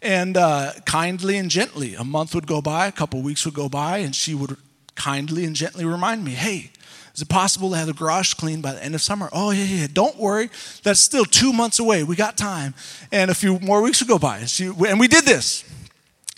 And 0.00 0.36
uh, 0.36 0.74
kindly 0.84 1.36
and 1.38 1.50
gently, 1.50 1.94
a 1.94 2.04
month 2.04 2.36
would 2.36 2.46
go 2.46 2.62
by, 2.62 2.86
a 2.86 2.92
couple 2.92 3.20
weeks 3.20 3.44
would 3.44 3.54
go 3.54 3.68
by, 3.68 3.98
and 3.98 4.14
she 4.14 4.34
would 4.34 4.56
kindly 4.94 5.44
and 5.44 5.56
gently 5.56 5.84
remind 5.84 6.24
me, 6.24 6.32
hey, 6.32 6.70
is 7.16 7.22
it 7.22 7.30
possible 7.30 7.70
to 7.70 7.76
have 7.78 7.86
the 7.86 7.94
garage 7.94 8.34
cleaned 8.34 8.62
by 8.62 8.74
the 8.74 8.84
end 8.84 8.94
of 8.94 9.00
summer? 9.00 9.30
Oh, 9.32 9.50
yeah, 9.50 9.64
yeah. 9.64 9.86
Don't 9.90 10.18
worry. 10.18 10.50
That's 10.82 11.00
still 11.00 11.24
two 11.24 11.50
months 11.50 11.78
away. 11.78 12.04
We 12.04 12.14
got 12.14 12.36
time. 12.36 12.74
And 13.10 13.30
a 13.30 13.34
few 13.34 13.58
more 13.60 13.80
weeks 13.80 14.02
would 14.02 14.08
go 14.08 14.18
by. 14.18 14.44
And 14.86 15.00
we 15.00 15.08
did 15.08 15.24
this. 15.24 15.64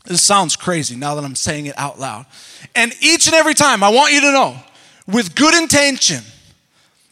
This 0.05 0.23
sounds 0.23 0.55
crazy 0.55 0.95
now 0.95 1.17
that 1.17 1.25
I'm 1.25 1.35
saying 1.35 1.67
it 1.67 1.77
out 1.77 1.99
loud. 1.99 2.27
And 2.77 2.95
each 3.01 3.27
and 3.27 3.35
every 3.35 3.55
time, 3.55 3.83
I 3.83 3.89
want 3.89 4.13
you 4.13 4.21
to 4.21 4.31
know, 4.31 4.57
with 5.09 5.35
good 5.35 5.53
intention, 5.53 6.23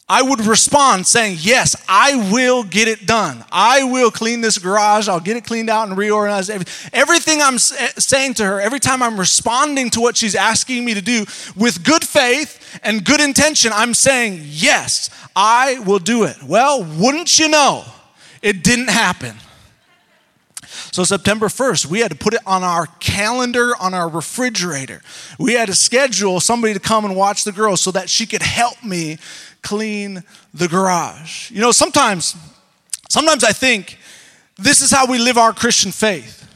I 0.08 0.22
would 0.22 0.46
respond 0.46 1.06
saying, 1.06 1.38
Yes, 1.40 1.74
I 1.88 2.30
will 2.30 2.62
get 2.62 2.86
it 2.86 3.06
done. 3.06 3.44
I 3.50 3.82
will 3.82 4.10
clean 4.10 4.40
this 4.40 4.56
garage. 4.56 5.08
I'll 5.08 5.18
get 5.18 5.36
it 5.36 5.44
cleaned 5.44 5.68
out 5.68 5.88
and 5.88 5.98
reorganize 5.98 6.48
everything 6.92 7.42
I'm 7.42 7.56
eh, 7.56 7.90
saying 7.98 8.34
to 8.34 8.44
her, 8.44 8.60
every 8.60 8.78
time 8.78 9.02
I'm 9.02 9.18
responding 9.18 9.90
to 9.90 10.00
what 10.00 10.16
she's 10.16 10.36
asking 10.36 10.84
me 10.84 10.94
to 10.94 11.02
do 11.02 11.24
with 11.56 11.84
good 11.84 12.04
faith 12.04 12.78
and 12.84 13.04
good 13.04 13.20
intention, 13.20 13.72
I'm 13.74 13.94
saying, 13.94 14.42
Yes, 14.44 15.10
I 15.34 15.80
will 15.80 15.98
do 15.98 16.22
it. 16.24 16.40
Well, 16.42 16.84
wouldn't 16.84 17.38
you 17.40 17.48
know, 17.48 17.84
it 18.42 18.62
didn't 18.62 18.90
happen. 18.90 19.34
So, 20.92 21.04
September 21.04 21.48
1st, 21.48 21.86
we 21.86 22.00
had 22.00 22.10
to 22.10 22.16
put 22.16 22.32
it 22.32 22.40
on 22.46 22.62
our 22.62 22.86
calendar 23.16 23.72
on 23.80 23.94
our 23.94 24.10
refrigerator. 24.10 25.00
We 25.38 25.54
had 25.54 25.68
to 25.68 25.74
schedule 25.74 26.38
somebody 26.38 26.74
to 26.74 26.80
come 26.80 27.06
and 27.06 27.16
watch 27.16 27.44
the 27.44 27.52
girls 27.52 27.80
so 27.80 27.90
that 27.92 28.10
she 28.10 28.26
could 28.26 28.42
help 28.42 28.84
me 28.84 29.16
clean 29.62 30.22
the 30.52 30.68
garage. 30.68 31.50
You 31.50 31.62
know, 31.62 31.72
sometimes, 31.72 32.36
sometimes 33.08 33.42
I 33.42 33.52
think 33.52 33.98
this 34.58 34.82
is 34.82 34.90
how 34.90 35.06
we 35.06 35.18
live 35.18 35.38
our 35.38 35.54
Christian 35.54 35.92
faith. 35.92 36.46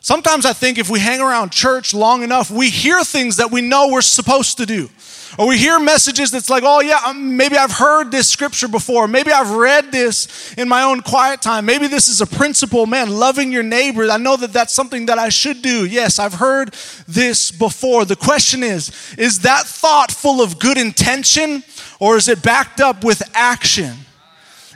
Sometimes 0.00 0.46
I 0.46 0.52
think 0.52 0.78
if 0.78 0.88
we 0.88 1.00
hang 1.00 1.20
around 1.20 1.50
church 1.50 1.92
long 1.92 2.22
enough, 2.22 2.48
we 2.48 2.70
hear 2.70 3.02
things 3.02 3.38
that 3.38 3.50
we 3.50 3.60
know 3.60 3.88
we're 3.88 4.00
supposed 4.00 4.58
to 4.58 4.66
do. 4.66 4.90
Or 5.38 5.48
we 5.48 5.58
hear 5.58 5.78
messages 5.80 6.30
that's 6.30 6.48
like, 6.48 6.62
oh, 6.64 6.80
yeah, 6.80 7.00
um, 7.06 7.36
maybe 7.36 7.56
I've 7.56 7.72
heard 7.72 8.10
this 8.10 8.28
scripture 8.28 8.68
before. 8.68 9.08
Maybe 9.08 9.32
I've 9.32 9.50
read 9.50 9.90
this 9.90 10.54
in 10.54 10.68
my 10.68 10.82
own 10.82 11.00
quiet 11.00 11.42
time. 11.42 11.66
Maybe 11.66 11.86
this 11.88 12.08
is 12.08 12.20
a 12.20 12.26
principle, 12.26 12.86
man, 12.86 13.10
loving 13.10 13.52
your 13.52 13.62
neighbor. 13.62 14.10
I 14.10 14.16
know 14.16 14.36
that 14.36 14.52
that's 14.52 14.72
something 14.72 15.06
that 15.06 15.18
I 15.18 15.28
should 15.28 15.62
do. 15.62 15.86
Yes, 15.86 16.18
I've 16.18 16.34
heard 16.34 16.74
this 17.08 17.50
before. 17.50 18.04
The 18.04 18.16
question 18.16 18.62
is, 18.62 19.14
is 19.18 19.40
that 19.40 19.66
thought 19.66 20.12
full 20.12 20.40
of 20.40 20.58
good 20.58 20.78
intention 20.78 21.64
or 21.98 22.16
is 22.16 22.28
it 22.28 22.42
backed 22.42 22.80
up 22.80 23.02
with 23.02 23.22
action? 23.34 23.94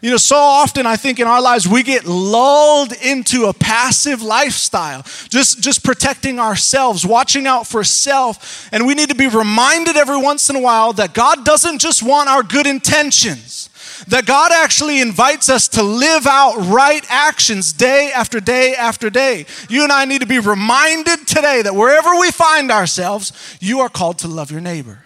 You 0.00 0.12
know, 0.12 0.17
so 0.17 0.37
often 0.37 0.87
I 0.87 0.97
think 0.97 1.19
in 1.19 1.26
our 1.26 1.43
lives 1.43 1.67
we 1.67 1.83
get 1.83 2.05
lulled 2.05 2.93
into 2.93 3.47
a 3.47 3.52
passive 3.52 4.23
lifestyle, 4.23 5.02
just, 5.28 5.61
just 5.61 5.83
protecting 5.83 6.38
ourselves, 6.38 7.05
watching 7.05 7.47
out 7.47 7.67
for 7.67 7.83
self. 7.83 8.69
And 8.73 8.87
we 8.87 8.95
need 8.95 9.09
to 9.09 9.17
be 9.17 9.26
reminded 9.26 9.97
every 9.97 10.21
once 10.21 10.49
in 10.50 10.57
a 10.57 10.61
while 10.61 10.93
that 10.95 11.14
God 11.14 11.45
doesn't 11.45 11.81
just 11.81 12.02
want 12.02 12.28
our 12.28 12.45
good 12.45 12.67
intentions, 12.67 13.71
that 14.07 14.25
God 14.25 14.52
actually 14.52 15.00
invites 15.00 15.49
us 15.49 15.67
to 15.69 15.83
live 15.83 16.28
out 16.28 16.57
right 16.69 17.05
actions 17.09 17.73
day 17.73 18.12
after 18.14 18.38
day 18.38 18.75
after 18.75 19.11
day. 19.11 19.47
You 19.69 19.83
and 19.83 19.90
I 19.90 20.05
need 20.05 20.21
to 20.21 20.26
be 20.26 20.38
reminded 20.38 21.26
today 21.26 21.62
that 21.62 21.75
wherever 21.75 22.14
we 22.21 22.31
find 22.31 22.71
ourselves, 22.71 23.33
you 23.61 23.81
are 23.81 23.88
called 23.88 24.19
to 24.19 24.28
love 24.28 24.52
your 24.52 24.61
neighbor. 24.61 25.00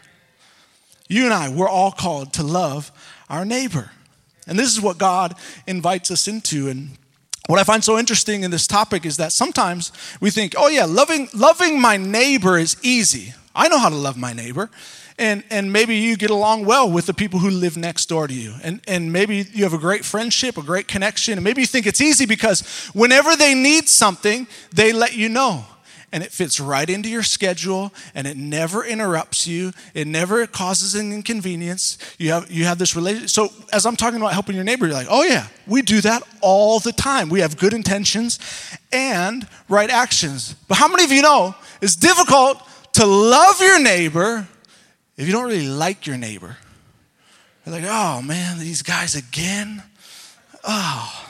You 1.09 1.25
and 1.25 1.33
I, 1.33 1.49
we're 1.49 1.69
all 1.69 1.93
called 1.93 2.35
to 2.35 2.43
love 2.43 2.93
our 3.31 3.47
neighbor. 3.47 3.91
And 4.47 4.59
this 4.59 4.73
is 4.73 4.81
what 4.81 4.99
God 4.99 5.35
invites 5.67 6.11
us 6.11 6.29
into. 6.29 6.69
And 6.69 6.91
what 7.47 7.59
I 7.59 7.65
find 7.65 7.83
so 7.83 7.99
interesting 7.99 8.43
in 8.43 8.51
this 8.51 8.67
topic 8.67 9.05
is 9.05 9.17
that 9.17 9.33
sometimes 9.33 9.93
we 10.21 10.31
think, 10.31 10.55
oh, 10.57 10.69
yeah, 10.69 10.85
loving, 10.85 11.29
loving 11.35 11.81
my 11.81 11.97
neighbor 11.97 12.59
is 12.59 12.77
easy. 12.83 13.35
I 13.55 13.69
know 13.69 13.79
how 13.79 13.89
to 13.89 13.97
love 13.97 14.17
my 14.17 14.33
neighbor. 14.33 14.71
And, 15.19 15.45
and 15.51 15.73
maybe 15.73 15.97
you 15.97 16.17
get 16.17 16.31
along 16.31 16.65
well 16.65 16.91
with 16.91 17.07
the 17.07 17.15
people 17.15 17.39
who 17.41 17.51
live 17.51 17.77
next 17.77 18.07
door 18.07 18.27
to 18.27 18.35
you. 18.35 18.55
And, 18.63 18.81
and 18.89 19.13
maybe 19.13 19.47
you 19.53 19.65
have 19.65 19.75
a 19.75 19.79
great 19.79 20.05
friendship, 20.05 20.57
a 20.57 20.63
great 20.63 20.89
connection. 20.89 21.35
And 21.35 21.45
maybe 21.45 21.61
you 21.61 21.67
think 21.67 21.87
it's 21.87 22.01
easy 22.01 22.27
because 22.27 22.63
whenever 22.95 23.37
they 23.37 23.55
need 23.55 23.89
something, 23.89 24.47
they 24.73 24.93
let 24.93 25.15
you 25.15 25.29
know 25.29 25.67
and 26.13 26.23
it 26.23 26.31
fits 26.31 26.61
right 26.61 26.89
into 26.89 27.09
your 27.09 27.23
schedule 27.23 27.93
and 28.15 28.27
it 28.27 28.37
never 28.37 28.85
interrupts 28.85 29.47
you 29.47 29.73
it 29.95 30.07
never 30.07 30.47
causes 30.47 30.95
an 30.95 31.13
inconvenience. 31.13 31.99
You 32.19 32.33
have 32.33 32.51
you 32.51 32.65
have 32.67 32.79
this 32.79 32.95
relationship 32.95 33.31
so 33.31 33.49
as 33.73 33.87
i'm 33.87 33.97
talking 33.97 34.21
about 34.21 34.33
helping 34.33 34.55
your 34.55 34.65
neighbor 34.65 34.87
you're 34.87 34.95
like 34.95 35.09
oh 35.11 35.23
yeah 35.23 35.47
we 35.67 35.83
do 35.83 36.01
that 36.01 36.23
all 36.41 36.81
the 36.81 36.93
time. 36.93 37.29
We 37.29 37.41
have 37.41 37.57
good 37.57 37.73
intentions 37.73 38.39
and 38.93 39.47
right 39.69 39.91
actions. 39.91 40.55
But 40.69 40.77
how 40.77 40.89
many 40.89 41.05
of 41.05 41.13
you 41.13 41.23
know 41.23 41.55
it's 41.81 41.97
difficult 41.97 42.59
to 42.95 43.07
love 43.07 43.61
your 43.61 43.81
neighbor 43.81 44.47
if 45.17 45.27
you 45.27 45.33
don't 45.33 45.45
really 45.45 45.69
like 45.69 46.07
your 46.07 46.19
neighbor? 46.19 46.57
You're 47.65 47.77
like 47.77 47.85
oh 47.87 48.23
man 48.23 48.59
these 48.59 48.83
guys 48.83 49.15
again? 49.15 49.83
Oh. 50.65 51.29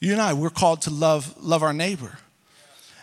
You 0.00 0.12
and 0.12 0.20
i 0.20 0.34
we're 0.34 0.50
called 0.50 0.82
to 0.82 0.90
love 0.90 1.34
love 1.42 1.62
our 1.62 1.72
neighbor 1.72 2.18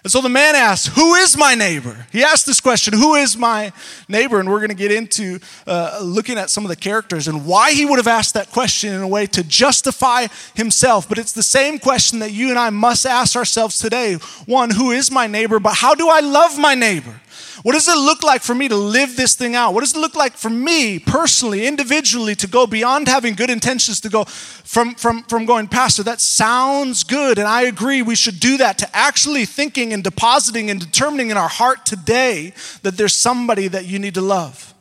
and 0.03 0.11
so 0.11 0.19
the 0.19 0.29
man 0.29 0.55
asks, 0.55 0.95
Who 0.95 1.13
is 1.13 1.37
my 1.37 1.53
neighbor? 1.53 2.07
He 2.11 2.23
asked 2.23 2.47
this 2.47 2.59
question, 2.59 2.93
Who 2.93 3.13
is 3.13 3.37
my 3.37 3.71
neighbor? 4.07 4.39
And 4.39 4.49
we're 4.49 4.59
going 4.59 4.69
to 4.69 4.75
get 4.75 4.91
into 4.91 5.39
uh, 5.67 5.99
looking 6.01 6.39
at 6.39 6.49
some 6.49 6.65
of 6.65 6.69
the 6.69 6.75
characters 6.75 7.27
and 7.27 7.45
why 7.45 7.73
he 7.73 7.85
would 7.85 7.97
have 7.97 8.07
asked 8.07 8.33
that 8.33 8.49
question 8.49 8.93
in 8.93 9.01
a 9.01 9.07
way 9.07 9.27
to 9.27 9.43
justify 9.43 10.25
himself. 10.55 11.07
But 11.07 11.19
it's 11.19 11.33
the 11.33 11.43
same 11.43 11.77
question 11.77 12.17
that 12.19 12.31
you 12.31 12.49
and 12.49 12.57
I 12.57 12.71
must 12.71 13.05
ask 13.05 13.35
ourselves 13.35 13.77
today. 13.77 14.15
One, 14.47 14.71
who 14.71 14.89
is 14.89 15.11
my 15.11 15.27
neighbor? 15.27 15.59
But 15.59 15.75
how 15.75 15.93
do 15.93 16.09
I 16.09 16.21
love 16.21 16.57
my 16.57 16.73
neighbor? 16.73 17.21
What 17.63 17.73
does 17.73 17.87
it 17.87 17.97
look 17.97 18.23
like 18.23 18.41
for 18.41 18.55
me 18.55 18.67
to 18.69 18.75
live 18.75 19.15
this 19.15 19.35
thing 19.35 19.55
out? 19.55 19.73
What 19.73 19.81
does 19.81 19.95
it 19.95 19.99
look 19.99 20.15
like 20.15 20.33
for 20.33 20.49
me 20.49 20.97
personally, 20.97 21.67
individually, 21.67 22.33
to 22.35 22.47
go 22.47 22.65
beyond 22.65 23.07
having 23.07 23.35
good 23.35 23.49
intentions, 23.49 23.99
to 24.01 24.09
go 24.09 24.23
from, 24.23 24.95
from, 24.95 25.23
from 25.23 25.45
going, 25.45 25.67
Pastor, 25.67 26.01
that 26.03 26.21
sounds 26.21 27.03
good. 27.03 27.37
And 27.37 27.47
I 27.47 27.63
agree, 27.63 28.01
we 28.01 28.15
should 28.15 28.39
do 28.39 28.57
that, 28.57 28.77
to 28.79 28.95
actually 28.95 29.45
thinking 29.45 29.93
and 29.93 30.03
depositing 30.03 30.69
and 30.71 30.79
determining 30.79 31.29
in 31.29 31.37
our 31.37 31.49
heart 31.49 31.85
today 31.85 32.53
that 32.81 32.97
there's 32.97 33.15
somebody 33.15 33.67
that 33.67 33.85
you 33.85 33.99
need 33.99 34.15
to 34.15 34.21
love. 34.21 34.73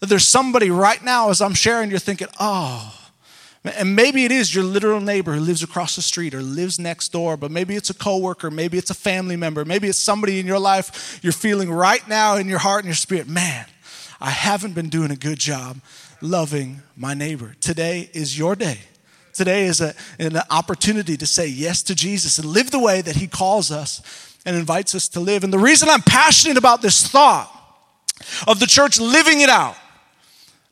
That 0.00 0.08
there's 0.08 0.28
somebody 0.28 0.70
right 0.70 1.02
now, 1.02 1.30
as 1.30 1.40
I'm 1.40 1.54
sharing, 1.54 1.90
you're 1.90 1.98
thinking, 1.98 2.28
oh, 2.38 3.03
and 3.64 3.96
maybe 3.96 4.24
it 4.24 4.32
is 4.32 4.54
your 4.54 4.64
literal 4.64 5.00
neighbor 5.00 5.32
who 5.32 5.40
lives 5.40 5.62
across 5.62 5.96
the 5.96 6.02
street 6.02 6.34
or 6.34 6.42
lives 6.42 6.78
next 6.78 7.12
door, 7.12 7.36
but 7.36 7.50
maybe 7.50 7.76
it's 7.76 7.88
a 7.88 7.94
coworker, 7.94 8.50
maybe 8.50 8.76
it's 8.76 8.90
a 8.90 8.94
family 8.94 9.36
member, 9.36 9.64
maybe 9.64 9.88
it's 9.88 9.98
somebody 9.98 10.38
in 10.38 10.46
your 10.46 10.58
life 10.58 11.18
you're 11.22 11.32
feeling 11.32 11.70
right 11.70 12.06
now 12.06 12.36
in 12.36 12.46
your 12.46 12.58
heart 12.58 12.80
and 12.80 12.88
your 12.88 12.94
spirit, 12.94 13.26
man, 13.26 13.64
I 14.20 14.30
haven't 14.30 14.74
been 14.74 14.90
doing 14.90 15.10
a 15.10 15.16
good 15.16 15.38
job 15.38 15.78
loving 16.20 16.82
my 16.96 17.14
neighbor. 17.14 17.54
Today 17.60 18.10
is 18.12 18.38
your 18.38 18.54
day. 18.54 18.80
Today 19.32 19.64
is 19.64 19.80
a, 19.80 19.94
an 20.18 20.38
opportunity 20.50 21.16
to 21.16 21.26
say 21.26 21.46
yes 21.46 21.82
to 21.84 21.94
Jesus 21.94 22.38
and 22.38 22.46
live 22.46 22.70
the 22.70 22.78
way 22.78 23.00
that 23.00 23.16
he 23.16 23.26
calls 23.26 23.70
us 23.70 24.36
and 24.44 24.56
invites 24.56 24.94
us 24.94 25.08
to 25.08 25.20
live. 25.20 25.42
And 25.42 25.52
the 25.52 25.58
reason 25.58 25.88
I'm 25.88 26.02
passionate 26.02 26.56
about 26.56 26.82
this 26.82 27.06
thought 27.06 27.50
of 28.46 28.60
the 28.60 28.66
church 28.66 29.00
living 29.00 29.40
it 29.40 29.48
out 29.48 29.76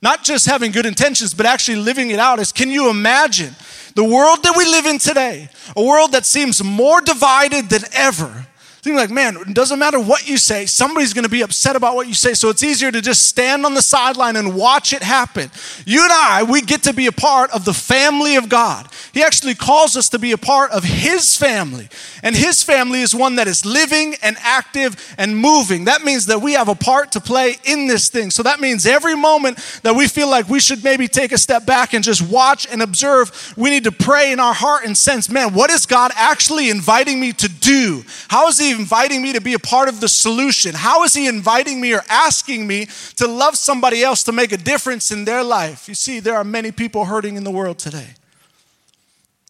not 0.02 0.24
just 0.24 0.46
having 0.46 0.72
good 0.72 0.84
intentions, 0.84 1.32
but 1.32 1.46
actually 1.46 1.76
living 1.76 2.10
it 2.10 2.18
out 2.18 2.40
is 2.40 2.52
can 2.52 2.70
you 2.70 2.90
imagine 2.90 3.54
the 3.94 4.04
world 4.04 4.42
that 4.42 4.54
we 4.56 4.64
live 4.64 4.86
in 4.86 4.98
today, 4.98 5.48
a 5.76 5.82
world 5.82 6.12
that 6.12 6.26
seems 6.26 6.62
more 6.62 7.00
divided 7.00 7.70
than 7.70 7.82
ever? 7.92 8.46
Seems 8.84 8.96
like, 8.96 9.10
man, 9.10 9.36
it 9.36 9.54
doesn't 9.54 9.78
matter 9.78 10.00
what 10.00 10.28
you 10.28 10.36
say, 10.36 10.66
somebody's 10.66 11.14
gonna 11.14 11.28
be 11.28 11.42
upset 11.42 11.76
about 11.76 11.94
what 11.94 12.08
you 12.08 12.14
say. 12.14 12.34
So 12.34 12.48
it's 12.48 12.64
easier 12.64 12.90
to 12.90 13.00
just 13.00 13.28
stand 13.28 13.64
on 13.64 13.74
the 13.74 13.82
sideline 13.82 14.34
and 14.34 14.56
watch 14.56 14.92
it 14.92 15.04
happen. 15.04 15.52
You 15.86 16.02
and 16.02 16.12
I, 16.12 16.42
we 16.42 16.62
get 16.62 16.82
to 16.82 16.92
be 16.92 17.06
a 17.06 17.12
part 17.12 17.52
of 17.52 17.64
the 17.64 17.72
family 17.72 18.34
of 18.34 18.48
God. 18.48 18.88
He 19.12 19.22
actually 19.22 19.54
calls 19.54 19.96
us 19.96 20.08
to 20.08 20.18
be 20.18 20.32
a 20.32 20.36
part 20.36 20.72
of 20.72 20.82
His 20.82 21.36
family. 21.36 21.88
And 22.24 22.34
His 22.34 22.64
family 22.64 23.02
is 23.02 23.14
one 23.14 23.36
that 23.36 23.46
is 23.46 23.64
living 23.64 24.16
and 24.20 24.36
active 24.40 25.14
and 25.16 25.38
moving. 25.38 25.84
That 25.84 26.02
means 26.02 26.26
that 26.26 26.42
we 26.42 26.54
have 26.54 26.68
a 26.68 26.74
part 26.74 27.12
to 27.12 27.20
play 27.20 27.58
in 27.64 27.86
this 27.86 28.08
thing. 28.08 28.32
So 28.32 28.42
that 28.42 28.58
means 28.58 28.84
every 28.84 29.14
moment 29.14 29.58
that 29.84 29.94
we 29.94 30.08
feel 30.08 30.28
like 30.28 30.48
we 30.48 30.58
should 30.58 30.82
maybe 30.82 31.06
take 31.06 31.30
a 31.30 31.38
step 31.38 31.64
back 31.64 31.94
and 31.94 32.02
just 32.02 32.22
watch 32.22 32.66
and 32.66 32.82
observe, 32.82 33.54
we 33.56 33.70
need 33.70 33.84
to 33.84 33.92
pray 33.92 34.32
in 34.32 34.40
our 34.40 34.54
heart 34.54 34.84
and 34.84 34.96
sense, 34.96 35.30
man, 35.30 35.54
what 35.54 35.70
is 35.70 35.86
God 35.86 36.10
actually 36.16 36.68
inviting 36.68 37.20
me 37.20 37.32
to 37.34 37.48
do? 37.48 38.02
How 38.26 38.48
is 38.48 38.58
He 38.58 38.71
inviting 38.72 39.22
me 39.22 39.32
to 39.32 39.40
be 39.40 39.54
a 39.54 39.58
part 39.58 39.88
of 39.88 40.00
the 40.00 40.08
solution? 40.08 40.74
How 40.74 41.04
is 41.04 41.14
He 41.14 41.26
inviting 41.26 41.80
me 41.80 41.94
or 41.94 42.02
asking 42.08 42.66
me 42.66 42.86
to 43.16 43.26
love 43.26 43.56
somebody 43.56 44.02
else 44.02 44.24
to 44.24 44.32
make 44.32 44.52
a 44.52 44.56
difference 44.56 45.10
in 45.10 45.24
their 45.24 45.42
life? 45.42 45.88
You 45.88 45.94
see, 45.94 46.20
there 46.20 46.36
are 46.36 46.44
many 46.44 46.72
people 46.72 47.04
hurting 47.04 47.36
in 47.36 47.44
the 47.44 47.50
world 47.50 47.78
today. 47.78 48.14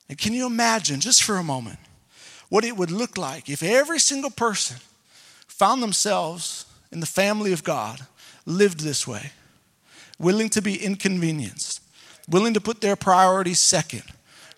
And 0.08 0.18
can 0.18 0.32
you 0.32 0.46
imagine, 0.46 1.00
just 1.00 1.22
for 1.22 1.36
a 1.36 1.42
moment, 1.42 1.78
what 2.48 2.64
it 2.64 2.76
would 2.76 2.90
look 2.90 3.16
like 3.16 3.48
if 3.48 3.62
every 3.62 3.98
single 3.98 4.30
person 4.30 4.76
found 5.46 5.82
themselves 5.82 6.66
in 6.90 7.00
the 7.00 7.06
family 7.06 7.52
of 7.52 7.64
God, 7.64 8.00
lived 8.44 8.80
this 8.80 9.06
way, 9.06 9.32
willing 10.18 10.50
to 10.50 10.60
be 10.60 10.76
inconvenienced, 10.76 11.80
willing 12.28 12.52
to 12.52 12.60
put 12.60 12.80
their 12.80 12.96
priorities 12.96 13.58
second? 13.58 14.02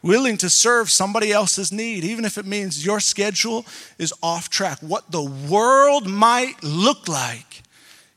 Willing 0.04 0.36
to 0.36 0.50
serve 0.50 0.90
somebody 0.90 1.32
else's 1.32 1.72
need, 1.72 2.04
even 2.04 2.26
if 2.26 2.36
it 2.36 2.44
means 2.44 2.84
your 2.84 3.00
schedule 3.00 3.64
is 3.98 4.12
off 4.22 4.50
track. 4.50 4.78
What 4.80 5.10
the 5.10 5.22
world 5.22 6.06
might 6.06 6.62
look 6.62 7.08
like 7.08 7.62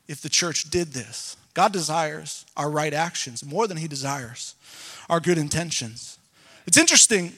if 0.06 0.20
the 0.20 0.28
church 0.28 0.68
did 0.70 0.88
this. 0.88 1.36
God 1.54 1.72
desires 1.72 2.44
our 2.58 2.70
right 2.70 2.92
actions 2.92 3.44
more 3.44 3.66
than 3.66 3.78
He 3.78 3.88
desires 3.88 4.54
our 5.08 5.18
good 5.18 5.38
intentions. 5.38 6.18
It's 6.66 6.76
interesting. 6.76 7.32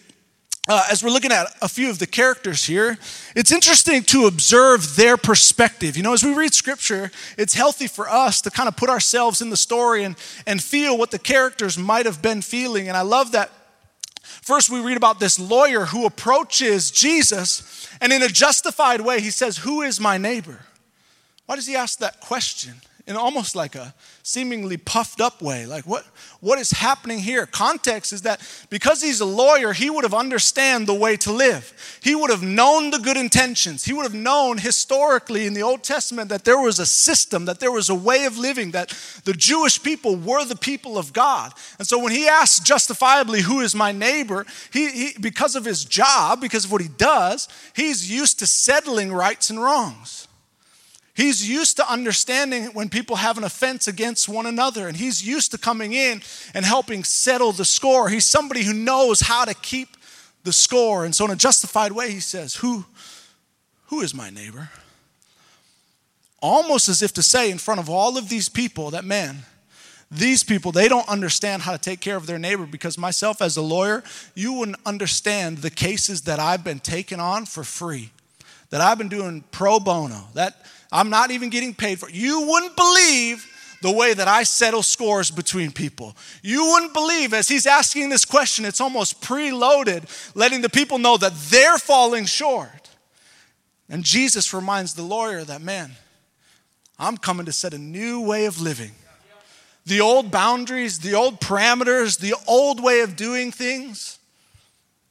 Uh, 0.69 0.85
as 0.90 1.02
we're 1.02 1.11
looking 1.11 1.33
at 1.33 1.47
a 1.62 1.69
few 1.69 1.88
of 1.88 1.99
the 2.00 2.07
characters 2.07 2.64
here, 2.64 2.99
it's 3.35 3.50
interesting 3.50 4.02
to 4.02 4.26
observe 4.26 4.97
their 4.97 5.16
perspective. 5.16 5.97
You 5.97 6.02
know, 6.02 6.12
as 6.12 6.23
we 6.25 6.35
read 6.35 6.52
scripture, 6.54 7.11
it's 7.38 7.54
healthy 7.54 7.87
for 7.87 8.09
us 8.09 8.42
to 8.42 8.50
kind 8.50 8.69
of 8.69 8.76
put 8.76 8.90
ourselves 8.90 9.40
in 9.40 9.50
the 9.50 9.57
story 9.57 10.04
and, 10.04 10.16
and 10.47 10.62
feel 10.62 10.99
what 10.99 11.12
the 11.12 11.19
characters 11.19 11.78
might 11.78 12.04
have 12.04 12.21
been 12.21 12.42
feeling. 12.42 12.88
And 12.88 12.97
I 12.97 13.02
love 13.02 13.33
that 13.33 13.50
First, 14.42 14.70
we 14.70 14.80
read 14.80 14.96
about 14.96 15.20
this 15.20 15.38
lawyer 15.38 15.87
who 15.87 16.06
approaches 16.06 16.90
Jesus, 16.90 17.88
and 18.00 18.12
in 18.12 18.22
a 18.22 18.28
justified 18.28 19.00
way, 19.00 19.20
he 19.20 19.30
says, 19.30 19.58
Who 19.58 19.82
is 19.82 20.00
my 20.00 20.18
neighbor? 20.18 20.60
Why 21.46 21.56
does 21.56 21.66
he 21.66 21.76
ask 21.76 21.99
that 21.99 22.20
question? 22.20 22.75
In 23.11 23.17
almost 23.17 23.57
like 23.57 23.75
a 23.75 23.93
seemingly 24.23 24.76
puffed 24.76 25.21
up 25.21 25.43
way. 25.43 25.67
Like, 25.67 25.85
what, 25.85 26.05
what 26.38 26.61
is 26.61 26.71
happening 26.71 27.19
here? 27.19 27.45
Context 27.45 28.12
is 28.12 28.23
that 28.23 28.40
because 28.71 29.02
he's 29.02 29.21
a 29.21 29.25
lawyer, 29.25 29.73
he 29.73 29.90
would 29.90 30.05
have 30.05 30.14
understand 30.14 30.87
the 30.87 30.95
way 30.95 31.17
to 31.17 31.33
live. 31.33 31.99
He 32.05 32.14
would 32.14 32.31
have 32.31 32.45
known 32.45 32.90
the 32.90 33.00
good 33.00 33.17
intentions. 33.17 33.85
He 33.85 33.93
would 33.93 34.05
have 34.05 34.14
known 34.14 34.59
historically 34.59 35.47
in 35.47 35.55
the 35.55 35.62
Old 35.62 35.83
Testament 35.83 36.29
that 36.29 36.45
there 36.45 36.61
was 36.61 36.79
a 36.79 36.87
system, 36.87 37.47
that 37.47 37.59
there 37.59 37.73
was 37.73 37.88
a 37.88 37.97
way 37.97 38.26
of 38.26 38.38
living, 38.38 38.71
that 38.71 38.97
the 39.25 39.33
Jewish 39.33 39.83
people 39.83 40.14
were 40.14 40.45
the 40.45 40.55
people 40.55 40.97
of 40.97 41.12
God. 41.12 41.52
And 41.81 41.88
so 41.88 41.99
when 41.99 42.12
he 42.12 42.29
asks 42.29 42.61
justifiably, 42.61 43.40
Who 43.40 43.59
is 43.59 43.75
my 43.75 43.90
neighbor? 43.90 44.47
He, 44.73 44.88
he 44.93 45.14
because 45.21 45.57
of 45.57 45.64
his 45.64 45.85
job, 45.85 46.40
because 46.40 46.67
of 46.67 46.71
what 46.71 46.81
he 46.81 46.87
does, 46.87 47.49
he's 47.75 48.09
used 48.09 48.38
to 48.38 48.47
settling 48.47 49.12
rights 49.12 49.50
and 49.50 49.61
wrongs. 49.61 50.29
He's 51.20 51.46
used 51.46 51.76
to 51.76 51.86
understanding 51.86 52.68
when 52.72 52.88
people 52.88 53.16
have 53.16 53.36
an 53.36 53.44
offense 53.44 53.86
against 53.86 54.26
one 54.26 54.46
another, 54.46 54.88
and 54.88 54.96
he's 54.96 55.22
used 55.22 55.50
to 55.50 55.58
coming 55.58 55.92
in 55.92 56.22
and 56.54 56.64
helping 56.64 57.04
settle 57.04 57.52
the 57.52 57.66
score. 57.66 58.08
He's 58.08 58.24
somebody 58.24 58.62
who 58.62 58.72
knows 58.72 59.20
how 59.20 59.44
to 59.44 59.52
keep 59.52 59.98
the 60.44 60.52
score. 60.54 61.04
And 61.04 61.14
so, 61.14 61.26
in 61.26 61.30
a 61.30 61.36
justified 61.36 61.92
way, 61.92 62.10
he 62.10 62.20
says, 62.20 62.54
Who, 62.54 62.86
who 63.88 64.00
is 64.00 64.14
my 64.14 64.30
neighbor? 64.30 64.70
Almost 66.40 66.88
as 66.88 67.02
if 67.02 67.12
to 67.12 67.22
say, 67.22 67.50
in 67.50 67.58
front 67.58 67.80
of 67.80 67.90
all 67.90 68.16
of 68.16 68.30
these 68.30 68.48
people, 68.48 68.90
that 68.92 69.04
man, 69.04 69.40
these 70.10 70.42
people, 70.42 70.72
they 70.72 70.88
don't 70.88 71.06
understand 71.06 71.60
how 71.60 71.72
to 71.72 71.78
take 71.78 72.00
care 72.00 72.16
of 72.16 72.26
their 72.26 72.38
neighbor 72.38 72.64
because 72.64 72.96
myself 72.96 73.42
as 73.42 73.58
a 73.58 73.62
lawyer, 73.62 74.02
you 74.34 74.54
wouldn't 74.54 74.78
understand 74.86 75.58
the 75.58 75.70
cases 75.70 76.22
that 76.22 76.38
I've 76.38 76.64
been 76.64 76.80
taking 76.80 77.20
on 77.20 77.44
for 77.44 77.62
free, 77.62 78.08
that 78.70 78.80
I've 78.80 78.96
been 78.96 79.10
doing 79.10 79.44
pro 79.50 79.78
bono, 79.78 80.28
that 80.32 80.64
I'm 80.92 81.11
not 81.11 81.30
even 81.30 81.50
getting 81.50 81.75
paid 81.75 82.00
for. 82.00 82.09
it. 82.09 82.14
You 82.14 82.42
wouldn't 82.49 82.76
believe 82.76 83.47
the 83.82 83.90
way 83.90 84.12
that 84.12 84.28
I 84.28 84.42
settle 84.42 84.82
scores 84.82 85.30
between 85.30 85.73
people. 85.73 86.16
You 86.42 86.66
wouldn't 86.73 86.92
believe, 86.92 87.32
as 87.32 87.49
he's 87.49 87.66
asking 87.66 88.11
this 88.11 88.25
question, 88.25 88.64
it's 88.64 88.80
almost 88.80 89.23
preloaded, 89.23 90.04
letting 90.35 90.61
the 90.61 90.68
people 90.68 90.99
know 90.99 91.16
that 91.16 91.32
they're 91.35 91.78
falling 91.78 92.26
short. 92.26 92.90
And 93.88 94.04
Jesus 94.04 94.52
reminds 94.52 94.94
the 94.94 95.02
lawyer 95.02 95.44
that, 95.44 95.62
man, 95.62 95.92
I'm 96.99 97.16
coming 97.16 97.47
to 97.47 97.52
set 97.52 97.73
a 97.73 97.78
new 97.78 98.20
way 98.20 98.44
of 98.44 98.61
living 98.61 98.92
the 99.87 100.00
old 100.00 100.30
boundaries, 100.30 101.00
the 101.00 101.14
old 101.14 101.40
parameters, 101.40 102.18
the 102.18 102.35
old 102.47 102.82
way 102.82 103.00
of 103.00 103.16
doing 103.16 103.50
things 103.50 104.18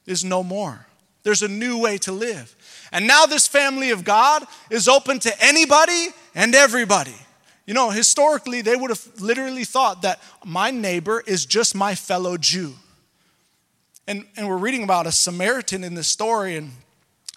is 0.05 0.23
no 0.23 0.43
more. 0.43 0.85
There's 1.23 1.41
a 1.41 1.47
new 1.47 1.77
way 1.77 1.97
to 1.99 2.11
live. 2.11 2.55
And 2.91 3.07
now 3.07 3.25
this 3.25 3.47
family 3.47 3.91
of 3.91 4.03
God 4.03 4.43
is 4.69 4.87
open 4.87 5.19
to 5.19 5.33
anybody 5.43 6.07
and 6.33 6.55
everybody. 6.55 7.15
You 7.65 7.73
know, 7.75 7.91
historically, 7.91 8.61
they 8.61 8.75
would 8.75 8.89
have 8.89 9.07
literally 9.19 9.63
thought 9.63 10.01
that 10.01 10.19
my 10.43 10.71
neighbor 10.71 11.23
is 11.27 11.45
just 11.45 11.75
my 11.75 11.93
fellow 11.93 12.35
Jew. 12.35 12.73
And, 14.07 14.25
and 14.35 14.47
we're 14.47 14.57
reading 14.57 14.81
about 14.81 15.05
a 15.05 15.11
Samaritan 15.11 15.83
in 15.83 15.93
this 15.93 16.07
story, 16.07 16.55
and 16.55 16.71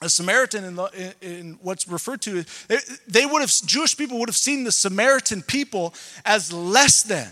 a 0.00 0.08
Samaritan 0.08 0.64
in, 0.64 0.76
the, 0.76 1.14
in, 1.20 1.58
what's 1.60 1.86
referred 1.86 2.22
to, 2.22 2.44
they, 2.68 2.78
they 3.06 3.26
would 3.26 3.40
have, 3.40 3.52
Jewish 3.66 3.96
people 3.96 4.18
would 4.20 4.28
have 4.28 4.36
seen 4.36 4.64
the 4.64 4.72
Samaritan 4.72 5.42
people 5.42 5.94
as 6.24 6.50
less 6.50 7.02
than, 7.02 7.30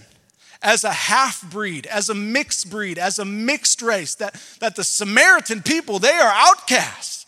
as 0.62 0.84
a 0.84 0.92
half 0.92 1.42
breed, 1.50 1.86
as 1.86 2.10
a 2.10 2.14
mixed 2.14 2.70
breed, 2.70 2.98
as 2.98 3.18
a 3.18 3.24
mixed 3.24 3.80
race, 3.80 4.14
that, 4.16 4.40
that 4.60 4.76
the 4.76 4.84
Samaritan 4.84 5.62
people, 5.62 5.98
they 5.98 6.12
are 6.12 6.32
outcasts. 6.34 7.19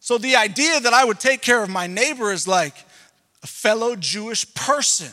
So 0.00 0.18
the 0.18 0.36
idea 0.36 0.80
that 0.80 0.92
I 0.92 1.04
would 1.04 1.20
take 1.20 1.42
care 1.42 1.62
of 1.62 1.68
my 1.70 1.86
neighbor 1.86 2.32
is 2.32 2.48
like 2.48 2.74
a 3.42 3.46
fellow 3.46 3.94
Jewish 3.94 4.52
person. 4.54 5.12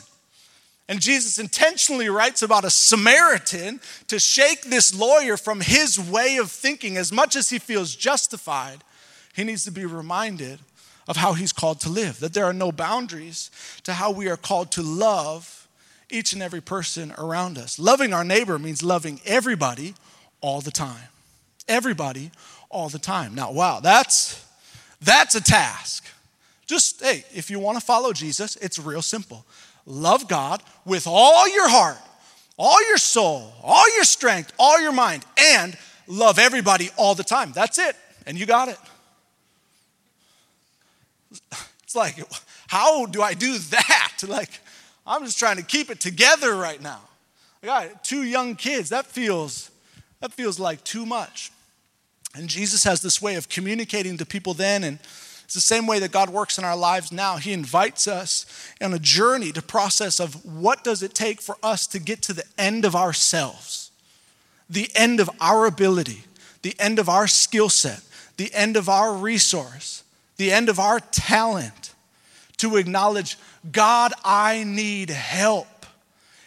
And 0.88 1.00
Jesus 1.00 1.38
intentionally 1.38 2.08
writes 2.08 2.40
about 2.40 2.64
a 2.64 2.70
Samaritan 2.70 3.80
to 4.06 4.18
shake 4.18 4.62
this 4.62 4.98
lawyer 4.98 5.36
from 5.36 5.60
his 5.60 6.00
way 6.00 6.38
of 6.38 6.50
thinking 6.50 6.96
as 6.96 7.12
much 7.12 7.36
as 7.36 7.50
he 7.50 7.58
feels 7.58 7.94
justified 7.94 8.82
he 9.34 9.44
needs 9.44 9.64
to 9.64 9.70
be 9.70 9.84
reminded 9.84 10.58
of 11.06 11.16
how 11.16 11.34
he's 11.34 11.52
called 11.52 11.80
to 11.80 11.88
live, 11.88 12.18
that 12.20 12.34
there 12.34 12.44
are 12.44 12.52
no 12.52 12.72
boundaries 12.72 13.50
to 13.84 13.92
how 13.92 14.10
we 14.10 14.28
are 14.28 14.36
called 14.36 14.72
to 14.72 14.82
love 14.82 15.68
each 16.10 16.32
and 16.32 16.42
every 16.42 16.60
person 16.60 17.12
around 17.18 17.56
us. 17.56 17.78
Loving 17.78 18.12
our 18.12 18.24
neighbor 18.24 18.58
means 18.58 18.82
loving 18.82 19.20
everybody 19.24 19.94
all 20.40 20.60
the 20.60 20.70
time. 20.70 21.08
Everybody 21.68 22.30
all 22.70 22.88
the 22.88 22.98
time. 22.98 23.34
Now, 23.34 23.52
wow, 23.52 23.80
that's 23.80 24.44
that's 25.00 25.34
a 25.34 25.40
task. 25.40 26.06
Just 26.66 27.02
hey, 27.02 27.24
if 27.34 27.50
you 27.50 27.58
want 27.58 27.78
to 27.78 27.84
follow 27.84 28.12
Jesus, 28.12 28.56
it's 28.56 28.78
real 28.78 29.02
simple. 29.02 29.44
Love 29.86 30.28
God 30.28 30.62
with 30.84 31.06
all 31.06 31.48
your 31.48 31.68
heart, 31.68 31.96
all 32.58 32.86
your 32.88 32.98
soul, 32.98 33.52
all 33.62 33.94
your 33.96 34.04
strength, 34.04 34.52
all 34.58 34.80
your 34.80 34.92
mind, 34.92 35.24
and 35.38 35.76
love 36.06 36.38
everybody 36.38 36.90
all 36.96 37.14
the 37.14 37.24
time. 37.24 37.52
That's 37.52 37.78
it. 37.78 37.96
And 38.26 38.38
you 38.38 38.44
got 38.44 38.68
it. 38.68 38.78
It's 41.82 41.96
like, 41.96 42.16
how 42.66 43.06
do 43.06 43.22
I 43.22 43.34
do 43.34 43.58
that? 43.58 43.94
Like, 44.26 44.50
I'm 45.06 45.24
just 45.24 45.38
trying 45.38 45.56
to 45.58 45.62
keep 45.62 45.90
it 45.90 46.00
together 46.00 46.54
right 46.56 46.82
now. 46.82 47.00
I 47.62 47.66
got 47.66 48.04
two 48.04 48.24
young 48.24 48.56
kids. 48.56 48.88
That 48.88 49.06
feels 49.06 49.70
that 50.20 50.32
feels 50.32 50.58
like 50.58 50.82
too 50.82 51.06
much. 51.06 51.52
And 52.38 52.48
Jesus 52.48 52.84
has 52.84 53.02
this 53.02 53.20
way 53.20 53.34
of 53.34 53.48
communicating 53.48 54.16
to 54.18 54.26
people 54.26 54.54
then, 54.54 54.84
and 54.84 54.98
it's 55.44 55.54
the 55.54 55.60
same 55.60 55.86
way 55.86 55.98
that 55.98 56.12
God 56.12 56.30
works 56.30 56.58
in 56.58 56.64
our 56.64 56.76
lives 56.76 57.10
now. 57.10 57.36
He 57.36 57.52
invites 57.52 58.06
us 58.06 58.46
on 58.80 58.94
a 58.94 58.98
journey 58.98 59.52
to 59.52 59.62
process 59.62 60.20
of 60.20 60.44
what 60.44 60.84
does 60.84 61.02
it 61.02 61.14
take 61.14 61.40
for 61.40 61.56
us 61.62 61.86
to 61.88 61.98
get 61.98 62.22
to 62.22 62.32
the 62.32 62.44
end 62.56 62.84
of 62.84 62.94
ourselves, 62.94 63.90
the 64.70 64.90
end 64.94 65.20
of 65.20 65.30
our 65.40 65.66
ability, 65.66 66.24
the 66.62 66.74
end 66.78 66.98
of 66.98 67.08
our 67.08 67.26
skill 67.26 67.68
set, 67.68 68.02
the 68.36 68.52
end 68.54 68.76
of 68.76 68.88
our 68.88 69.14
resource 69.14 70.04
the 70.38 70.52
end 70.52 70.68
of 70.68 70.78
our 70.78 71.00
talent 71.00 71.92
to 72.56 72.76
acknowledge, 72.76 73.36
God, 73.70 74.12
I 74.24 74.64
need 74.64 75.10
help. 75.10 75.66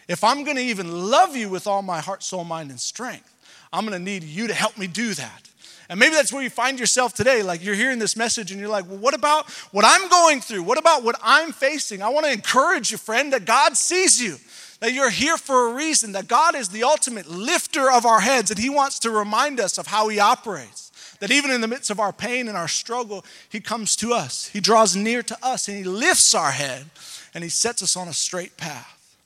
If 0.08 0.24
I'm 0.24 0.44
gonna 0.44 0.60
even 0.60 1.10
love 1.10 1.36
you 1.36 1.48
with 1.48 1.66
all 1.66 1.82
my 1.82 2.00
heart, 2.00 2.22
soul, 2.22 2.44
mind, 2.44 2.70
and 2.70 2.80
strength, 2.80 3.32
I'm 3.72 3.84
gonna 3.84 3.98
need 3.98 4.24
you 4.24 4.48
to 4.48 4.54
help 4.54 4.76
me 4.76 4.86
do 4.86 5.14
that. 5.14 5.48
And 5.88 5.98
maybe 5.98 6.14
that's 6.14 6.32
where 6.32 6.42
you 6.42 6.50
find 6.50 6.78
yourself 6.78 7.12
today. 7.12 7.42
Like 7.42 7.64
you're 7.64 7.74
hearing 7.74 7.98
this 7.98 8.16
message 8.16 8.50
and 8.50 8.60
you're 8.60 8.68
like, 8.68 8.88
well, 8.88 8.98
what 8.98 9.14
about 9.14 9.50
what 9.72 9.84
I'm 9.86 10.08
going 10.08 10.40
through? 10.40 10.62
What 10.62 10.78
about 10.78 11.02
what 11.02 11.18
I'm 11.22 11.52
facing? 11.52 12.02
I 12.02 12.08
wanna 12.08 12.28
encourage 12.28 12.90
you, 12.90 12.98
friend, 12.98 13.32
that 13.32 13.44
God 13.44 13.76
sees 13.76 14.20
you, 14.20 14.38
that 14.80 14.92
you're 14.92 15.10
here 15.10 15.36
for 15.36 15.70
a 15.70 15.74
reason, 15.74 16.12
that 16.12 16.28
God 16.28 16.54
is 16.54 16.68
the 16.68 16.84
ultimate 16.84 17.28
lifter 17.28 17.90
of 17.90 18.06
our 18.06 18.20
heads, 18.20 18.50
and 18.50 18.58
He 18.58 18.70
wants 18.70 18.98
to 19.00 19.10
remind 19.10 19.60
us 19.60 19.78
of 19.78 19.88
how 19.88 20.08
He 20.08 20.18
operates. 20.18 20.90
That 21.20 21.30
even 21.30 21.52
in 21.52 21.60
the 21.60 21.68
midst 21.68 21.90
of 21.90 22.00
our 22.00 22.12
pain 22.12 22.48
and 22.48 22.56
our 22.56 22.68
struggle, 22.68 23.24
He 23.48 23.60
comes 23.60 23.94
to 23.96 24.12
us. 24.12 24.48
He 24.48 24.60
draws 24.60 24.96
near 24.96 25.22
to 25.22 25.38
us 25.42 25.68
and 25.68 25.76
He 25.76 25.84
lifts 25.84 26.34
our 26.34 26.50
head 26.50 26.86
and 27.34 27.44
He 27.44 27.50
sets 27.50 27.82
us 27.82 27.96
on 27.96 28.08
a 28.08 28.12
straight 28.12 28.56
path. 28.56 29.16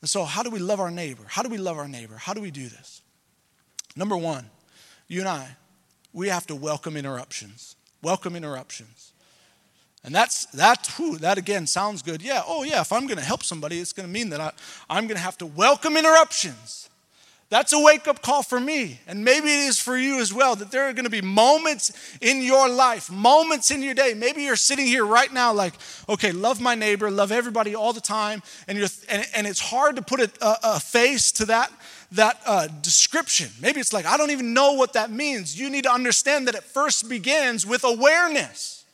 And 0.00 0.08
so, 0.08 0.24
how 0.24 0.42
do 0.42 0.50
we 0.50 0.58
love 0.58 0.80
our 0.80 0.90
neighbor? 0.90 1.24
How 1.26 1.42
do 1.42 1.48
we 1.48 1.58
love 1.58 1.78
our 1.78 1.88
neighbor? 1.88 2.16
How 2.16 2.32
do 2.32 2.40
we 2.40 2.50
do 2.50 2.68
this? 2.68 3.02
Number 3.96 4.16
one, 4.16 4.46
you 5.08 5.20
and 5.20 5.28
I, 5.28 5.56
we 6.16 6.28
have 6.28 6.46
to 6.46 6.54
welcome 6.54 6.96
interruptions. 6.96 7.76
Welcome 8.02 8.36
interruptions. 8.36 9.12
And 10.02 10.14
that's 10.14 10.46
that. 10.46 10.86
Whew, 10.96 11.18
that 11.18 11.36
again 11.36 11.66
sounds 11.66 12.00
good. 12.00 12.22
Yeah. 12.22 12.42
Oh 12.46 12.62
yeah. 12.62 12.80
If 12.80 12.90
I'm 12.90 13.06
going 13.06 13.18
to 13.18 13.24
help 13.24 13.42
somebody, 13.42 13.78
it's 13.80 13.92
going 13.92 14.08
to 14.08 14.12
mean 14.12 14.30
that 14.30 14.40
I, 14.40 14.52
I'm 14.88 15.06
going 15.06 15.18
to 15.18 15.22
have 15.22 15.36
to 15.38 15.46
welcome 15.46 15.94
interruptions. 15.94 16.88
That's 17.48 17.72
a 17.72 17.78
wake 17.78 18.08
up 18.08 18.22
call 18.22 18.42
for 18.42 18.58
me. 18.58 18.98
And 19.06 19.24
maybe 19.24 19.48
it 19.48 19.68
is 19.68 19.78
for 19.78 19.96
you 19.96 20.18
as 20.20 20.32
well 20.32 20.56
that 20.56 20.70
there 20.70 20.88
are 20.88 20.92
going 20.94 21.04
to 21.04 21.10
be 21.10 21.20
moments 21.20 21.92
in 22.20 22.42
your 22.42 22.68
life, 22.68 23.10
moments 23.10 23.70
in 23.70 23.82
your 23.82 23.94
day. 23.94 24.14
Maybe 24.14 24.42
you're 24.42 24.56
sitting 24.56 24.86
here 24.86 25.04
right 25.04 25.32
now, 25.32 25.52
like, 25.52 25.74
okay, 26.08 26.32
love 26.32 26.60
my 26.60 26.74
neighbor, 26.74 27.10
love 27.10 27.30
everybody 27.30 27.76
all 27.76 27.92
the 27.92 28.00
time. 28.00 28.42
And, 28.66 28.78
you're, 28.78 28.88
and, 29.08 29.24
and 29.34 29.46
it's 29.46 29.60
hard 29.60 29.94
to 29.96 30.02
put 30.02 30.20
a, 30.20 30.30
a 30.40 30.80
face 30.80 31.30
to 31.32 31.44
that, 31.44 31.70
that 32.12 32.40
uh, 32.46 32.68
description. 32.82 33.50
Maybe 33.60 33.80
it's 33.80 33.92
like, 33.92 34.06
I 34.06 34.16
don't 34.16 34.30
even 34.30 34.54
know 34.54 34.72
what 34.72 34.92
that 34.92 35.10
means. 35.10 35.58
You 35.58 35.70
need 35.70 35.84
to 35.84 35.92
understand 35.92 36.46
that 36.48 36.54
it 36.54 36.62
first 36.62 37.08
begins 37.08 37.66
with 37.66 37.84
awareness. 37.84 38.84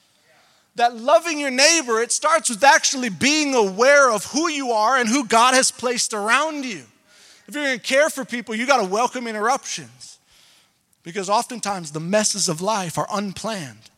That 0.76 0.96
loving 0.96 1.38
your 1.38 1.50
neighbor, 1.50 2.00
it 2.00 2.12
starts 2.12 2.48
with 2.48 2.64
actually 2.64 3.10
being 3.10 3.54
aware 3.54 4.10
of 4.10 4.24
who 4.26 4.48
you 4.48 4.70
are 4.70 4.96
and 4.96 5.08
who 5.08 5.26
God 5.26 5.54
has 5.54 5.70
placed 5.70 6.14
around 6.14 6.64
you. 6.64 6.82
If 7.46 7.54
you're 7.54 7.64
going 7.64 7.78
to 7.78 7.84
care 7.84 8.08
for 8.08 8.24
people, 8.24 8.54
you 8.54 8.66
got 8.66 8.80
to 8.80 8.88
welcome 8.88 9.26
interruptions. 9.26 10.18
Because 11.02 11.28
oftentimes 11.28 11.90
the 11.90 12.00
messes 12.00 12.48
of 12.48 12.62
life 12.62 12.96
are 12.96 13.08
unplanned 13.12 13.90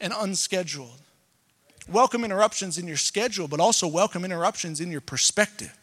and 0.00 0.14
unscheduled. 0.16 1.00
Welcome 1.88 2.24
interruptions 2.24 2.78
in 2.78 2.86
your 2.86 2.96
schedule, 2.96 3.48
but 3.48 3.60
also 3.60 3.86
welcome 3.86 4.24
interruptions 4.24 4.80
in 4.80 4.90
your 4.90 5.00
perspective. 5.00 5.76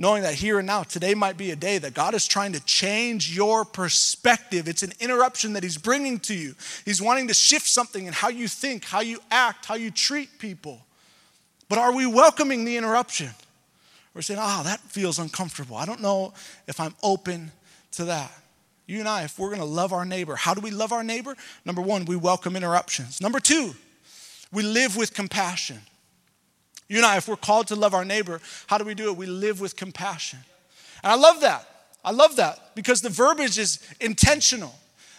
Knowing 0.00 0.22
that 0.22 0.32
here 0.32 0.58
and 0.58 0.66
now, 0.66 0.82
today 0.82 1.12
might 1.12 1.36
be 1.36 1.50
a 1.50 1.56
day 1.56 1.76
that 1.76 1.92
God 1.92 2.14
is 2.14 2.26
trying 2.26 2.54
to 2.54 2.64
change 2.64 3.36
your 3.36 3.66
perspective. 3.66 4.66
It's 4.66 4.82
an 4.82 4.94
interruption 4.98 5.52
that 5.52 5.62
He's 5.62 5.76
bringing 5.76 6.18
to 6.20 6.34
you. 6.34 6.54
He's 6.86 7.02
wanting 7.02 7.28
to 7.28 7.34
shift 7.34 7.66
something 7.66 8.06
in 8.06 8.14
how 8.14 8.30
you 8.30 8.48
think, 8.48 8.86
how 8.86 9.00
you 9.00 9.18
act, 9.30 9.66
how 9.66 9.74
you 9.74 9.90
treat 9.90 10.38
people. 10.38 10.80
But 11.68 11.76
are 11.76 11.94
we 11.94 12.06
welcoming 12.06 12.64
the 12.64 12.78
interruption? 12.78 13.28
We're 14.14 14.22
saying, 14.22 14.40
ah, 14.42 14.60
oh, 14.60 14.64
that 14.64 14.80
feels 14.80 15.18
uncomfortable. 15.18 15.76
I 15.76 15.84
don't 15.84 16.00
know 16.00 16.32
if 16.66 16.80
I'm 16.80 16.94
open 17.02 17.52
to 17.92 18.06
that. 18.06 18.32
You 18.86 19.00
and 19.00 19.08
I, 19.08 19.24
if 19.24 19.38
we're 19.38 19.54
to 19.54 19.64
love 19.66 19.92
our 19.92 20.06
neighbor, 20.06 20.34
how 20.34 20.54
do 20.54 20.62
we 20.62 20.70
love 20.70 20.92
our 20.92 21.04
neighbor? 21.04 21.36
Number 21.66 21.82
one, 21.82 22.06
we 22.06 22.16
welcome 22.16 22.56
interruptions. 22.56 23.20
Number 23.20 23.38
two, 23.38 23.74
we 24.50 24.62
live 24.62 24.96
with 24.96 25.12
compassion. 25.12 25.82
You 26.90 26.96
and 26.96 27.06
I, 27.06 27.18
if 27.18 27.28
we're 27.28 27.36
called 27.36 27.68
to 27.68 27.76
love 27.76 27.94
our 27.94 28.04
neighbor, 28.04 28.40
how 28.66 28.76
do 28.76 28.84
we 28.84 28.94
do 28.94 29.10
it? 29.10 29.16
We 29.16 29.26
live 29.26 29.60
with 29.60 29.76
compassion. 29.76 30.40
And 31.04 31.12
I 31.12 31.14
love 31.14 31.40
that. 31.42 31.64
I 32.04 32.10
love 32.10 32.34
that 32.36 32.74
because 32.74 33.00
the 33.00 33.08
verbiage 33.08 33.58
is 33.58 33.78
intentional. 34.00 34.74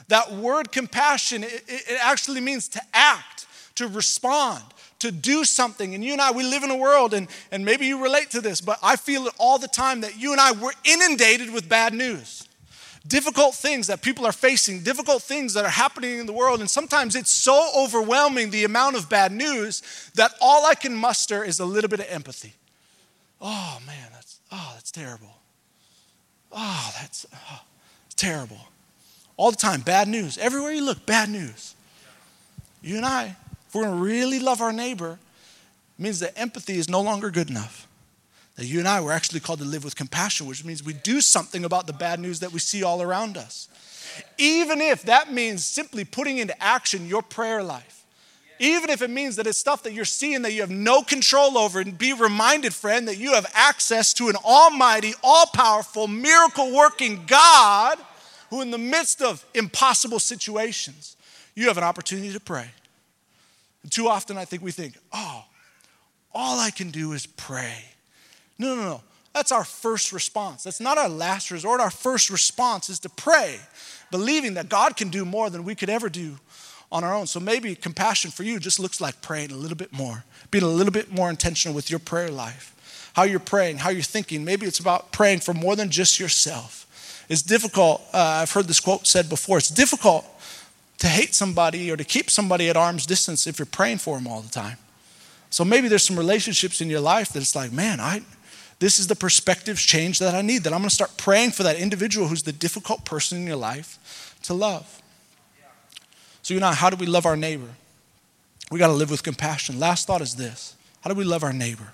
That 0.10 0.34
word 0.34 0.74
compassion, 0.74 1.46
it, 1.46 1.64
it 1.68 2.00
actually 2.02 2.42
means 2.42 2.68
to 2.70 2.82
act, 2.94 3.48
to 3.76 3.88
respond, 3.88 4.62
to 5.00 5.14
do 5.14 5.46
something. 5.46 5.96
And 5.96 6.04
you 6.04 6.12
and 6.12 6.22
I, 6.22 6.32
we 6.32 6.44
live 6.44 6.64
in 6.64 6.72
a 6.72 6.76
world, 6.76 7.14
and, 7.14 7.30
and 7.54 7.64
maybe 7.64 7.86
you 7.86 8.04
relate 8.04 8.32
to 8.32 8.42
this, 8.42 8.60
but 8.60 8.78
I 8.84 8.98
feel 8.98 9.28
it 9.28 9.34
all 9.38 9.58
the 9.58 9.70
time 9.70 10.02
that 10.02 10.20
you 10.20 10.34
and 10.34 10.42
I, 10.42 10.52
we're 10.52 10.74
inundated 10.84 11.54
with 11.54 11.70
bad 11.70 11.94
news. 11.94 12.50
Difficult 13.08 13.56
things 13.56 13.88
that 13.88 14.02
people 14.02 14.26
are 14.28 14.32
facing, 14.32 14.84
difficult 14.84 15.24
things 15.24 15.54
that 15.56 15.66
are 15.66 15.72
happening 15.72 16.20
in 16.20 16.28
the 16.28 16.34
world. 16.34 16.60
And 16.60 16.70
sometimes 16.70 17.16
it's 17.16 17.32
so 17.32 17.72
overwhelming, 17.76 18.52
the 18.52 18.64
amount 18.64 18.96
of 18.96 19.10
bad 19.10 19.32
news, 19.32 19.82
that 20.16 20.34
all 20.40 20.66
I 20.66 20.76
can 20.76 20.96
muster 20.96 21.44
is 21.44 21.60
a 21.60 21.66
little 21.66 21.90
bit 21.90 22.00
of 22.00 22.06
empathy. 22.10 22.54
Oh, 23.42 23.80
man, 23.88 24.10
that's, 24.14 24.40
oh, 24.52 24.72
that's 24.76 24.92
terrible. 24.92 25.36
Oh, 26.52 26.92
that's 27.00 27.26
oh, 27.34 27.62
terrible. 28.16 28.60
All 29.36 29.50
the 29.50 29.58
time, 29.58 29.82
bad 29.82 30.08
news. 30.08 30.38
Everywhere 30.38 30.72
you 30.72 30.84
look, 30.84 31.06
bad 31.08 31.30
news. 31.30 31.74
You 32.84 32.98
and 32.98 33.06
I, 33.06 33.36
if 33.68 33.74
we're 33.74 33.86
to 33.86 33.92
really 33.92 34.40
love 34.40 34.62
our 34.62 34.74
neighbor, 34.74 35.18
means 35.98 36.20
that 36.20 36.38
empathy 36.38 36.78
is 36.78 36.88
no 36.88 37.02
longer 37.02 37.32
good 37.32 37.50
enough. 37.50 37.88
That 38.56 38.66
you 38.66 38.80
and 38.80 38.88
I 38.88 39.02
were 39.02 39.12
actually 39.12 39.40
called 39.40 39.60
to 39.60 39.66
live 39.66 39.84
with 39.84 39.96
compassion, 39.96 40.46
which 40.46 40.66
means 40.66 40.84
we 40.84 40.94
do 40.94 41.22
something 41.22 41.64
about 41.64 41.88
the 41.88 41.94
bad 41.94 42.20
news 42.20 42.42
that 42.42 42.52
we 42.52 42.60
see 42.60 42.84
all 42.84 43.02
around 43.02 43.38
us. 43.38 43.68
Even 44.38 44.82
if 44.82 45.04
that 45.04 45.32
means 45.32 45.64
simply 45.64 46.04
putting 46.04 46.38
into 46.38 46.62
action 46.62 47.08
your 47.08 47.22
prayer 47.22 47.64
life. 47.64 48.06
Even 48.60 48.92
if 48.92 49.02
it 49.02 49.10
means 49.10 49.38
that 49.38 49.48
it's 49.48 49.58
stuff 49.58 49.82
that 49.84 49.94
you're 49.94 50.06
seeing 50.06 50.44
that 50.44 50.54
you 50.54 50.62
have 50.62 50.70
no 50.70 51.02
control 51.02 51.58
over, 51.58 51.80
and 51.80 51.98
be 51.98 52.14
reminded, 52.14 52.76
friend, 52.76 53.08
that 53.08 53.18
you 53.18 53.34
have 53.34 53.50
access 53.56 54.14
to 54.14 54.30
an 54.30 54.36
almighty, 54.46 55.14
all 55.24 55.48
powerful, 55.48 56.08
miracle 56.08 56.72
working 56.72 57.24
God 57.26 57.98
who, 58.52 58.62
in 58.62 58.70
the 58.70 58.78
midst 58.78 59.22
of 59.22 59.44
impossible 59.56 60.20
situations, 60.20 61.16
you 61.56 61.70
have 61.70 61.78
an 61.80 61.84
opportunity 61.84 62.32
to 62.34 62.40
pray. 62.40 62.70
And 63.82 63.92
too 63.92 64.08
often, 64.08 64.38
I 64.38 64.46
think 64.46 64.62
we 64.62 64.72
think, 64.72 64.96
oh, 65.12 65.46
all 66.34 66.60
I 66.60 66.70
can 66.70 66.92
do 66.92 67.14
is 67.14 67.26
pray. 67.26 67.86
No, 68.62 68.76
no, 68.76 68.84
no. 68.84 69.02
That's 69.34 69.52
our 69.52 69.64
first 69.64 70.14
response. 70.14 70.64
That's 70.64 70.80
not 70.80 71.00
our 71.00 71.10
last 71.10 71.50
resort. 71.50 71.82
Our 71.82 71.90
first 71.90 72.30
response 72.30 72.90
is 72.90 73.00
to 73.00 73.10
pray, 73.10 73.60
believing 74.12 74.54
that 74.54 74.70
God 74.70 74.96
can 74.96 75.10
do 75.10 75.26
more 75.26 75.50
than 75.50 75.64
we 75.64 75.74
could 75.74 75.90
ever 75.90 76.10
do 76.10 76.38
on 76.92 77.04
our 77.04 77.12
own. 77.14 77.26
So 77.26 77.40
maybe 77.40 77.74
compassion 77.74 78.30
for 78.30 78.44
you 78.44 78.60
just 78.60 78.80
looks 78.80 79.02
like 79.02 79.20
praying 79.22 79.52
a 79.52 79.56
little 79.56 79.78
bit 79.78 79.92
more, 79.92 80.26
being 80.52 80.64
a 80.64 80.68
little 80.68 80.92
bit 80.92 81.12
more 81.12 81.30
intentional 81.30 81.74
with 81.74 81.90
your 81.90 81.98
prayer 82.00 82.30
life, 82.30 82.76
how 83.16 83.24
you're 83.24 83.40
praying, 83.40 83.78
how 83.78 83.90
you're 83.90 84.04
thinking. 84.04 84.46
Maybe 84.46 84.68
it's 84.68 84.80
about 84.80 85.12
praying 85.12 85.40
for 85.40 85.56
more 85.56 85.76
than 85.76 85.90
just 85.90 86.20
yourself. 86.20 87.26
It's 87.28 87.42
difficult, 87.42 88.02
uh, 88.14 88.42
I've 88.44 88.52
heard 88.52 88.68
this 88.68 88.80
quote 88.80 89.08
said 89.08 89.28
before, 89.28 89.58
it's 89.58 89.70
difficult 89.70 90.26
to 91.00 91.08
hate 91.08 91.34
somebody 91.34 91.90
or 91.90 91.98
to 91.98 92.04
keep 92.04 92.30
somebody 92.30 92.70
at 92.70 92.78
arm's 92.78 93.08
distance 93.08 93.48
if 93.48 93.58
you're 93.58 93.66
praying 93.66 94.00
for 94.00 94.18
them 94.18 94.28
all 94.28 94.42
the 94.42 94.52
time. 94.52 94.78
So 95.50 95.66
maybe 95.66 95.88
there's 95.88 96.06
some 96.06 96.18
relationships 96.20 96.80
in 96.80 96.90
your 96.90 97.00
life 97.00 97.30
that 97.34 97.40
it's 97.40 97.56
like, 97.56 97.72
man, 97.72 98.00
I 98.00 98.22
this 98.82 98.98
is 98.98 99.06
the 99.06 99.16
perspective 99.16 99.78
change 99.78 100.18
that 100.18 100.34
I 100.34 100.42
need, 100.42 100.64
that 100.64 100.74
I'm 100.74 100.80
gonna 100.80 100.90
start 100.90 101.16
praying 101.16 101.52
for 101.52 101.62
that 101.62 101.78
individual 101.78 102.28
who's 102.28 102.42
the 102.42 102.52
difficult 102.52 103.06
person 103.06 103.38
in 103.38 103.46
your 103.46 103.56
life 103.56 104.36
to 104.42 104.56
love. 104.56 105.04
So, 106.42 106.56
you 106.56 106.60
know, 106.60 106.72
how 106.72 106.90
do 106.90 106.98
we 106.98 107.06
love 107.06 107.28
our 107.28 107.38
neighbor? 107.38 107.70
We 108.72 108.80
gotta 108.80 108.94
live 108.94 109.12
with 109.12 109.22
compassion. 109.22 109.80
Last 109.80 110.08
thought 110.08 110.22
is 110.22 110.36
this 110.36 110.76
how 111.02 111.12
do 111.12 111.16
we 111.16 111.24
love 111.24 111.44
our 111.44 111.54
neighbor? 111.54 111.94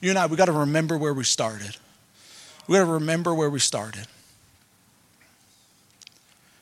You 0.00 0.08
and 0.08 0.18
I, 0.18 0.24
we 0.24 0.38
gotta 0.38 0.52
remember 0.52 0.96
where 0.96 1.12
we 1.12 1.22
started. 1.22 1.76
We 2.66 2.78
got 2.78 2.84
to 2.84 2.92
remember 2.92 3.34
where 3.34 3.50
we 3.50 3.58
started. 3.58 4.06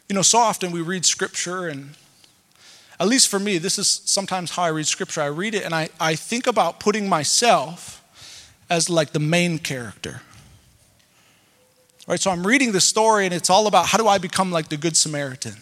You 0.09 0.17
know, 0.17 0.23
so 0.23 0.39
often 0.39 0.73
we 0.73 0.81
read 0.81 1.05
scripture, 1.07 1.69
and 1.69 1.91
at 2.99 3.07
least 3.07 3.29
for 3.29 3.39
me, 3.39 3.59
this 3.59 3.79
is 3.79 4.03
sometimes 4.05 4.51
how 4.51 4.65
I 4.65 4.69
read 4.69 4.89
scripture. 4.89 5.21
I 5.21 5.27
read 5.27 5.55
it 5.55 5.65
and 5.65 5.75
I, 5.75 5.89
I 6.01 6.17
think 6.17 6.47
about 6.47 6.81
putting 6.81 7.09
myself 7.09 8.00
as 8.71 8.89
like 8.89 9.13
the 9.13 9.21
main 9.21 9.59
character. 9.59 10.23
Right, 12.07 12.19
so 12.19 12.31
I'm 12.31 12.47
reading 12.47 12.73
the 12.73 12.81
story, 12.81 13.27
and 13.27 13.35
it's 13.35 13.51
all 13.51 13.67
about 13.67 13.87
how 13.87 13.99
do 13.99 14.09
I 14.09 14.19
become 14.19 14.51
like 14.51 14.69
the 14.69 14.77
Good 14.77 14.97
Samaritan? 14.97 15.57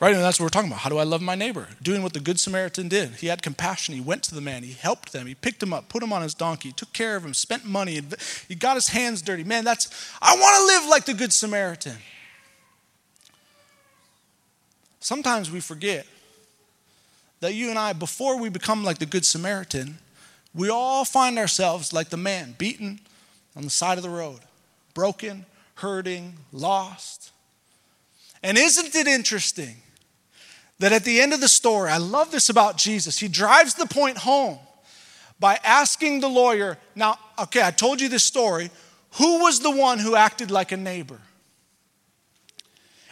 Right? 0.00 0.14
And 0.14 0.22
that's 0.22 0.38
what 0.38 0.44
we're 0.44 0.50
talking 0.50 0.70
about. 0.70 0.80
How 0.80 0.90
do 0.90 0.98
I 0.98 1.02
love 1.02 1.20
my 1.20 1.34
neighbor? 1.34 1.66
Doing 1.82 2.04
what 2.04 2.12
the 2.12 2.20
Good 2.20 2.38
Samaritan 2.38 2.86
did. 2.86 3.16
He 3.16 3.26
had 3.26 3.42
compassion. 3.42 3.96
He 3.96 4.00
went 4.00 4.22
to 4.24 4.34
the 4.34 4.40
man. 4.40 4.62
He 4.62 4.72
helped 4.72 5.12
them. 5.12 5.26
He 5.26 5.34
picked 5.34 5.60
him 5.60 5.72
up, 5.72 5.88
put 5.88 6.02
him 6.02 6.12
on 6.12 6.22
his 6.22 6.34
donkey, 6.34 6.70
took 6.70 6.92
care 6.92 7.16
of 7.16 7.24
him, 7.24 7.34
spent 7.34 7.64
money. 7.64 8.00
He 8.46 8.54
got 8.54 8.76
his 8.76 8.88
hands 8.88 9.22
dirty. 9.22 9.42
Man, 9.42 9.64
that's, 9.64 9.88
I 10.22 10.36
want 10.36 10.56
to 10.60 10.66
live 10.66 10.88
like 10.88 11.04
the 11.04 11.14
Good 11.14 11.32
Samaritan. 11.32 11.96
Sometimes 15.00 15.50
we 15.50 15.58
forget 15.58 16.06
that 17.40 17.54
you 17.54 17.70
and 17.70 17.78
I, 17.78 17.92
before 17.92 18.38
we 18.38 18.50
become 18.50 18.84
like 18.84 18.98
the 18.98 19.06
Good 19.06 19.24
Samaritan, 19.24 19.98
we 20.54 20.70
all 20.70 21.04
find 21.04 21.38
ourselves 21.38 21.92
like 21.92 22.08
the 22.08 22.16
man, 22.16 22.54
beaten 22.58 23.00
on 23.56 23.64
the 23.64 23.70
side 23.70 23.98
of 23.98 24.04
the 24.04 24.10
road, 24.10 24.40
broken, 24.94 25.46
hurting, 25.76 26.34
lost. 26.52 27.30
And 28.42 28.56
isn't 28.56 28.94
it 28.94 29.06
interesting 29.06 29.76
that 30.78 30.92
at 30.92 31.04
the 31.04 31.20
end 31.20 31.32
of 31.32 31.40
the 31.40 31.48
story, 31.48 31.90
I 31.90 31.98
love 31.98 32.30
this 32.30 32.48
about 32.48 32.76
Jesus. 32.76 33.18
He 33.18 33.28
drives 33.28 33.74
the 33.74 33.86
point 33.86 34.18
home 34.18 34.58
by 35.40 35.58
asking 35.64 36.20
the 36.20 36.28
lawyer, 36.28 36.78
Now, 36.94 37.18
okay, 37.38 37.62
I 37.62 37.70
told 37.70 38.00
you 38.00 38.08
this 38.08 38.24
story. 38.24 38.70
Who 39.12 39.40
was 39.40 39.60
the 39.60 39.70
one 39.70 39.98
who 39.98 40.14
acted 40.14 40.50
like 40.50 40.70
a 40.70 40.76
neighbor? 40.76 41.20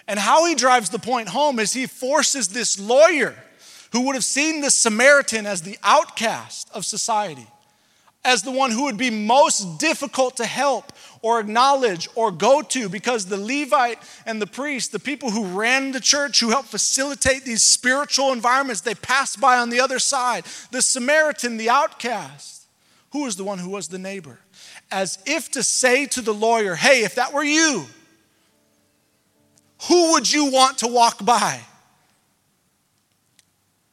And 0.07 0.19
how 0.19 0.47
he 0.47 0.55
drives 0.55 0.91
the 0.91 0.99
point 0.99 1.29
home 1.29 1.59
is 1.59 1.73
he 1.73 1.87
forces 1.87 2.49
this 2.49 2.79
lawyer 2.79 3.35
who 3.93 4.03
would 4.03 4.15
have 4.15 4.25
seen 4.25 4.61
the 4.61 4.71
Samaritan 4.71 5.47
as 5.47 5.63
the 5.63 5.79
outcast 5.83 6.69
of 6.73 6.85
society 6.85 7.47
as 8.27 8.43
the 8.43 8.51
one 8.51 8.73
who 8.73 8.83
would 8.83 8.97
be 8.97 9.09
most 9.09 9.79
difficult 9.79 10.37
to 10.37 10.45
help 10.45 10.93
or 11.23 11.39
acknowledge 11.39 12.09
or 12.17 12.33
go 12.33 12.61
to 12.61 12.89
because 12.89 13.27
the 13.27 13.37
Levite 13.37 13.99
and 14.27 14.43
the 14.43 14.47
priest, 14.47 14.91
the 14.91 14.99
people 14.99 15.31
who 15.31 15.47
ran 15.47 15.93
the 15.93 16.01
church, 16.01 16.41
who 16.41 16.51
helped 16.51 16.69
facilitate 16.69 17.45
these 17.45 17.63
spiritual 17.63 18.33
environments, 18.33 18.81
they 18.81 18.97
passed 18.97 19.41
by 19.41 19.59
on 19.59 19.71
the 19.71 19.81
other 19.81 20.01
side. 20.01 20.45
The 20.73 20.83
Samaritan, 20.83 21.57
the 21.57 21.71
outcast, 21.71 22.67
who 23.13 23.23
was 23.23 23.37
the 23.37 23.45
one 23.45 23.59
who 23.59 23.71
was 23.71 23.89
the 23.89 23.99
neighbor? 23.99 24.41
As 24.91 25.19
if 25.25 25.51
to 25.53 25.63
say 25.63 26.07
to 26.07 26.21
the 26.21 26.35
lawyer, 26.35 26.75
hey, 26.75 27.05
if 27.05 27.15
that 27.15 27.33
were 27.33 27.45
you, 27.45 27.87
who 29.89 30.13
would 30.13 30.31
you 30.31 30.51
want 30.51 30.79
to 30.79 30.89
walk 30.89 31.25
by? 31.25 31.61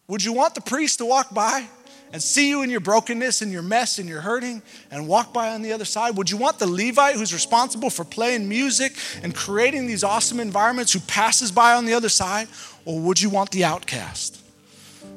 Would 0.08 0.24
you 0.24 0.34
want 0.34 0.56
the 0.56 0.62
priest 0.62 1.00
to 1.00 1.06
walk 1.06 1.34
by? 1.34 1.68
and 2.14 2.22
see 2.22 2.48
you 2.48 2.62
in 2.62 2.70
your 2.70 2.80
brokenness 2.80 3.42
and 3.42 3.52
your 3.52 3.64
mess 3.64 3.98
and 3.98 4.08
your 4.08 4.22
hurting 4.22 4.62
and 4.92 5.08
walk 5.08 5.34
by 5.34 5.50
on 5.50 5.64
the 5.64 5.74
other 5.74 5.84
side? 5.84 6.16
Would 6.16 6.30
you 6.30 6.38
want 6.38 6.60
the 6.60 6.68
Levite 6.68 7.16
who's 7.16 7.34
responsible 7.34 7.90
for 7.90 8.06
playing 8.06 8.48
music 8.48 8.96
and 9.24 9.36
creating 9.36 9.88
these 9.88 10.04
awesome 10.04 10.40
environments 10.40 10.94
who 10.94 11.00
passes 11.00 11.52
by 11.52 11.74
on 11.74 11.86
the 11.86 11.96
other 11.96 12.10
side? 12.10 12.48
Or 12.86 13.00
would 13.00 13.20
you 13.20 13.32
want 13.32 13.50
the 13.50 13.66
outcast, 13.66 14.40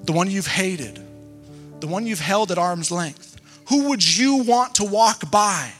the 0.04 0.12
one 0.12 0.30
you've 0.30 0.46
hated, 0.46 0.98
the 1.80 1.86
one 1.86 2.06
you've 2.06 2.18
held 2.18 2.50
at 2.50 2.56
arm's 2.56 2.90
length? 2.90 3.38
Who 3.68 3.90
would 3.90 4.16
you 4.16 4.36
want 4.36 4.76
to 4.76 4.84
walk 4.84 5.30
by? 5.30 5.70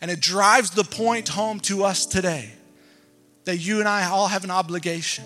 And 0.00 0.08
it 0.08 0.20
drives 0.20 0.70
the 0.70 0.84
point 0.84 1.30
home 1.30 1.58
to 1.60 1.82
us 1.82 2.06
today 2.06 2.52
that 3.44 3.56
you 3.56 3.80
and 3.80 3.88
I 3.88 4.04
all 4.04 4.28
have 4.28 4.44
an 4.44 4.52
obligation 4.52 5.24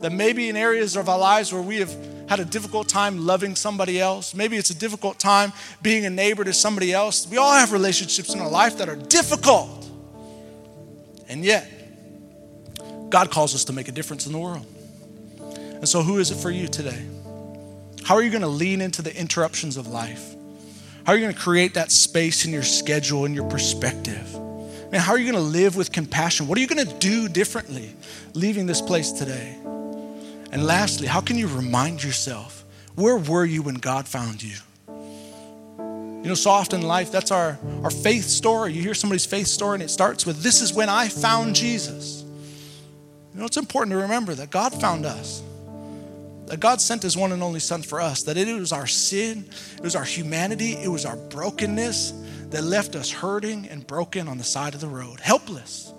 that 0.00 0.12
maybe 0.12 0.48
in 0.48 0.56
areas 0.56 0.96
of 0.96 1.08
our 1.08 1.18
lives 1.18 1.52
where 1.52 1.62
we 1.62 1.76
have 1.76 1.94
had 2.28 2.40
a 2.40 2.44
difficult 2.44 2.88
time 2.88 3.26
loving 3.26 3.56
somebody 3.56 4.00
else, 4.00 4.34
maybe 4.34 4.56
it's 4.56 4.70
a 4.70 4.78
difficult 4.78 5.18
time 5.18 5.52
being 5.82 6.04
a 6.04 6.10
neighbor 6.10 6.44
to 6.44 6.52
somebody 6.52 6.92
else. 6.92 7.26
We 7.26 7.36
all 7.36 7.52
have 7.52 7.72
relationships 7.72 8.34
in 8.34 8.40
our 8.40 8.50
life 8.50 8.78
that 8.78 8.88
are 8.88 8.96
difficult. 8.96 9.88
And 11.28 11.44
yet, 11.44 11.70
God 13.10 13.30
calls 13.30 13.54
us 13.54 13.64
to 13.64 13.72
make 13.72 13.88
a 13.88 13.92
difference 13.92 14.26
in 14.26 14.32
the 14.32 14.38
world. 14.38 14.66
And 15.40 15.88
so, 15.88 16.02
who 16.02 16.18
is 16.18 16.30
it 16.30 16.36
for 16.36 16.50
you 16.50 16.68
today? 16.68 17.06
How 18.04 18.14
are 18.14 18.22
you 18.22 18.30
going 18.30 18.42
to 18.42 18.48
lean 18.48 18.80
into 18.80 19.02
the 19.02 19.14
interruptions 19.18 19.76
of 19.76 19.86
life? 19.86 20.34
How 21.04 21.12
are 21.12 21.16
you 21.16 21.22
going 21.22 21.34
to 21.34 21.40
create 21.40 21.74
that 21.74 21.90
space 21.90 22.44
in 22.44 22.52
your 22.52 22.62
schedule 22.62 23.24
and 23.24 23.34
your 23.34 23.48
perspective? 23.48 24.34
Man, 24.90 25.00
how 25.00 25.12
are 25.12 25.18
you 25.18 25.30
going 25.30 25.42
to 25.42 25.50
live 25.50 25.76
with 25.76 25.92
compassion? 25.92 26.46
What 26.46 26.58
are 26.58 26.60
you 26.60 26.66
going 26.66 26.86
to 26.86 26.94
do 26.94 27.28
differently 27.28 27.94
leaving 28.34 28.66
this 28.66 28.80
place 28.80 29.12
today? 29.12 29.56
And 30.50 30.64
lastly, 30.64 31.06
how 31.06 31.20
can 31.20 31.36
you 31.36 31.46
remind 31.46 32.02
yourself 32.02 32.64
where 32.94 33.16
were 33.16 33.44
you 33.44 33.62
when 33.62 33.76
God 33.76 34.08
found 34.08 34.42
you? 34.42 34.56
You 34.88 36.24
know, 36.24 36.34
so 36.34 36.50
often 36.50 36.80
in 36.80 36.86
life, 36.86 37.12
that's 37.12 37.30
our, 37.30 37.58
our 37.84 37.90
faith 37.90 38.24
story. 38.24 38.72
You 38.72 38.82
hear 38.82 38.94
somebody's 38.94 39.24
faith 39.24 39.46
story 39.46 39.74
and 39.74 39.82
it 39.82 39.88
starts 39.88 40.26
with, 40.26 40.42
This 40.42 40.60
is 40.60 40.72
when 40.72 40.88
I 40.88 41.08
found 41.08 41.54
Jesus. 41.54 42.24
You 43.32 43.40
know, 43.40 43.46
it's 43.46 43.56
important 43.56 43.92
to 43.92 43.98
remember 43.98 44.34
that 44.34 44.50
God 44.50 44.78
found 44.80 45.06
us, 45.06 45.42
that 46.46 46.58
God 46.58 46.80
sent 46.80 47.04
His 47.04 47.16
one 47.16 47.30
and 47.30 47.40
only 47.40 47.60
Son 47.60 47.82
for 47.82 48.00
us, 48.00 48.24
that 48.24 48.36
it 48.36 48.52
was 48.52 48.72
our 48.72 48.88
sin, 48.88 49.48
it 49.76 49.82
was 49.82 49.94
our 49.94 50.04
humanity, 50.04 50.72
it 50.72 50.88
was 50.88 51.04
our 51.06 51.16
brokenness 51.16 52.12
that 52.50 52.64
left 52.64 52.96
us 52.96 53.12
hurting 53.12 53.68
and 53.68 53.86
broken 53.86 54.26
on 54.26 54.38
the 54.38 54.44
side 54.44 54.74
of 54.74 54.80
the 54.80 54.88
road, 54.88 55.20
helpless. 55.20 55.92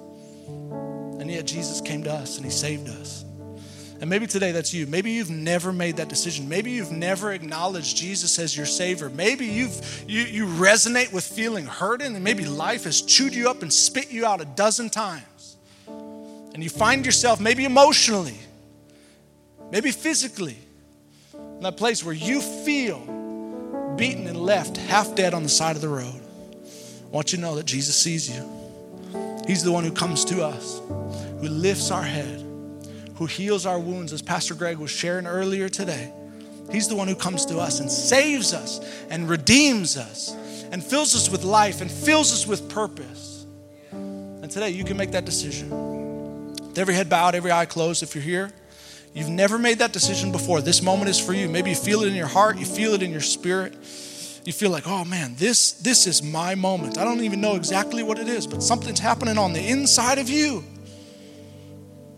And 0.50 1.32
yet 1.32 1.46
Jesus 1.48 1.80
came 1.80 2.04
to 2.04 2.12
us 2.12 2.36
and 2.36 2.46
He 2.46 2.52
saved 2.52 2.90
us. 2.90 3.24
And 4.02 4.10
maybe 4.10 4.28
today 4.28 4.54
that's 4.54 4.74
you. 4.74 4.88
Maybe 4.88 5.12
you've 5.12 5.30
never 5.30 5.74
made 5.74 5.98
that 5.98 6.08
decision. 6.08 6.48
Maybe 6.48 6.72
you've 6.72 6.92
never 6.92 7.34
acknowledged 7.34 7.98
Jesus 7.98 8.40
as 8.40 8.56
your 8.56 8.66
Savior. 8.66 9.10
Maybe 9.10 9.46
you've 9.46 10.06
you, 10.08 10.22
you 10.22 10.46
resonate 10.46 11.12
with 11.12 11.26
feeling 11.26 11.66
hurting, 11.66 12.16
and 12.16 12.24
maybe 12.24 12.46
life 12.46 12.86
has 12.86 13.02
chewed 13.02 13.36
you 13.36 13.50
up 13.50 13.62
and 13.62 13.72
spit 13.72 14.10
you 14.10 14.26
out 14.26 14.40
a 14.40 14.46
dozen 14.46 14.90
times. 14.90 15.58
And 16.54 16.64
you 16.64 16.70
find 16.70 17.06
yourself 17.06 17.42
maybe 17.42 17.66
emotionally, 17.66 18.38
maybe 19.72 19.92
physically, 19.92 20.58
in 21.34 21.62
that 21.62 21.76
place 21.76 22.04
where 22.04 22.16
you 22.16 22.42
feel 22.42 23.00
beaten 23.98 24.28
and 24.28 24.38
left 24.38 24.78
half 24.78 25.14
dead 25.16 25.34
on 25.34 25.44
the 25.44 25.50
side 25.50 25.76
of 25.76 25.82
the 25.82 25.90
road. 25.90 26.22
I 26.66 27.08
want 27.12 27.34
you 27.34 27.38
to 27.38 27.42
know 27.42 27.56
that 27.56 27.66
Jesus 27.66 27.96
sees 27.96 28.30
you. 28.30 28.48
He's 29.46 29.64
the 29.64 29.72
one 29.72 29.84
who 29.84 29.92
comes 29.92 30.24
to 30.26 30.46
us, 30.46 30.80
who 31.42 31.50
lifts 31.50 31.92
our 31.92 32.04
head, 32.04 32.46
who 33.20 33.26
heals 33.26 33.66
our 33.66 33.78
wounds, 33.78 34.14
as 34.14 34.22
Pastor 34.22 34.56
Greg 34.56 34.78
was 34.78 34.90
sharing 34.90 35.28
earlier 35.28 35.68
today. 35.68 36.12
He's 36.72 36.88
the 36.88 36.96
one 36.96 37.10
who 37.10 37.16
comes 37.16 37.46
to 37.48 37.60
us 37.60 37.82
and 37.82 37.92
saves 37.92 38.54
us 38.54 38.80
and 39.10 39.30
redeems 39.30 39.98
us 39.98 40.34
and 40.72 40.82
fills 40.82 41.14
us 41.16 41.30
with 41.30 41.44
life 41.44 41.82
and 41.82 41.92
fills 41.92 42.32
us 42.32 42.48
with 42.48 42.70
purpose. 42.70 43.46
And 43.92 44.50
today 44.50 44.70
you 44.70 44.86
can 44.86 44.96
make 44.96 45.12
that 45.12 45.26
decision. 45.26 45.70
With 46.56 46.78
every 46.78 46.96
head 46.96 47.10
bowed, 47.10 47.36
every 47.36 47.52
eye 47.52 47.66
closed, 47.66 48.04
if 48.04 48.16
you're 48.16 48.24
here, 48.24 48.54
you've 49.14 49.30
never 49.30 49.60
made 49.60 49.80
that 49.80 49.92
decision 49.92 50.32
before. 50.32 50.62
This 50.62 50.82
moment 50.82 51.10
is 51.10 51.20
for 51.20 51.34
you. 51.34 51.50
Maybe 51.50 51.72
you 51.72 51.76
feel 51.76 52.04
it 52.04 52.08
in 52.08 52.16
your 52.16 52.28
heart, 52.28 52.58
you 52.58 52.66
feel 52.66 52.94
it 52.94 53.04
in 53.04 53.12
your 53.12 53.22
spirit 53.22 53.76
you 54.46 54.54
feel 54.54 54.72
like, 54.72 54.88
oh 54.88 55.06
man, 55.06 55.36
this, 55.36 55.74
this 55.74 56.08
is 56.08 56.24
my 56.24 56.56
moment. 56.56 56.98
I 56.98 57.04
don't 57.04 57.22
even 57.22 57.40
know 57.40 57.56
exactly 57.56 58.02
what 58.02 58.18
it 58.18 58.28
is, 58.28 58.48
but 58.48 58.64
something's 58.64 59.00
happening 59.00 59.38
on 59.38 59.54
the 59.54 59.60
inside 59.70 60.18
of 60.18 60.28
you. 60.28 60.64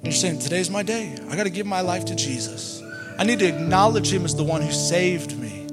You're 0.04 0.14
saying, 0.14 0.40
today's 0.40 0.70
my 0.70 0.82
day. 0.82 1.16
I 1.30 1.36
got 1.36 1.44
to 1.44 1.52
give 1.52 1.68
my 1.68 1.82
life 1.82 2.06
to 2.06 2.16
Jesus. 2.16 2.82
I 3.20 3.24
need 3.24 3.40
to 3.40 3.46
acknowledge 3.46 4.12
Him 4.12 4.26
as 4.26 4.36
the 4.36 4.44
one 4.44 4.62
who 4.62 4.72
saved 4.72 5.38
me, 5.38 5.68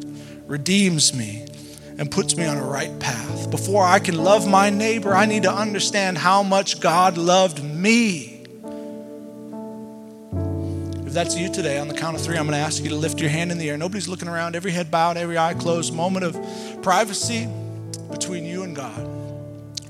redeems 0.46 1.14
me, 1.14 1.46
and 1.96 2.10
puts 2.10 2.36
me 2.36 2.44
on 2.44 2.58
a 2.58 2.64
right 2.64 2.96
path. 3.00 3.50
Before 3.50 3.84
I 3.84 3.98
can 3.98 4.18
love 4.18 4.46
my 4.46 4.68
neighbor, 4.68 5.14
I 5.14 5.24
need 5.24 5.44
to 5.44 5.52
understand 5.52 6.18
how 6.18 6.42
much 6.42 6.80
God 6.80 7.16
loved 7.16 7.64
me. 7.64 8.44
If 11.06 11.14
that's 11.14 11.34
you 11.34 11.50
today, 11.50 11.78
on 11.78 11.88
the 11.88 11.94
count 11.94 12.14
of 12.14 12.22
three, 12.22 12.36
I'm 12.36 12.44
going 12.44 12.52
to 12.52 12.64
ask 12.64 12.82
you 12.82 12.90
to 12.90 12.96
lift 12.96 13.20
your 13.20 13.30
hand 13.30 13.50
in 13.50 13.56
the 13.56 13.70
air. 13.70 13.78
Nobody's 13.78 14.08
looking 14.08 14.28
around, 14.28 14.56
every 14.56 14.72
head 14.72 14.90
bowed, 14.90 15.16
every 15.16 15.38
eye 15.38 15.54
closed, 15.54 15.94
moment 15.94 16.26
of 16.26 16.82
privacy 16.82 17.48
between 18.10 18.44
you 18.44 18.62
and 18.62 18.76
God. 18.76 19.17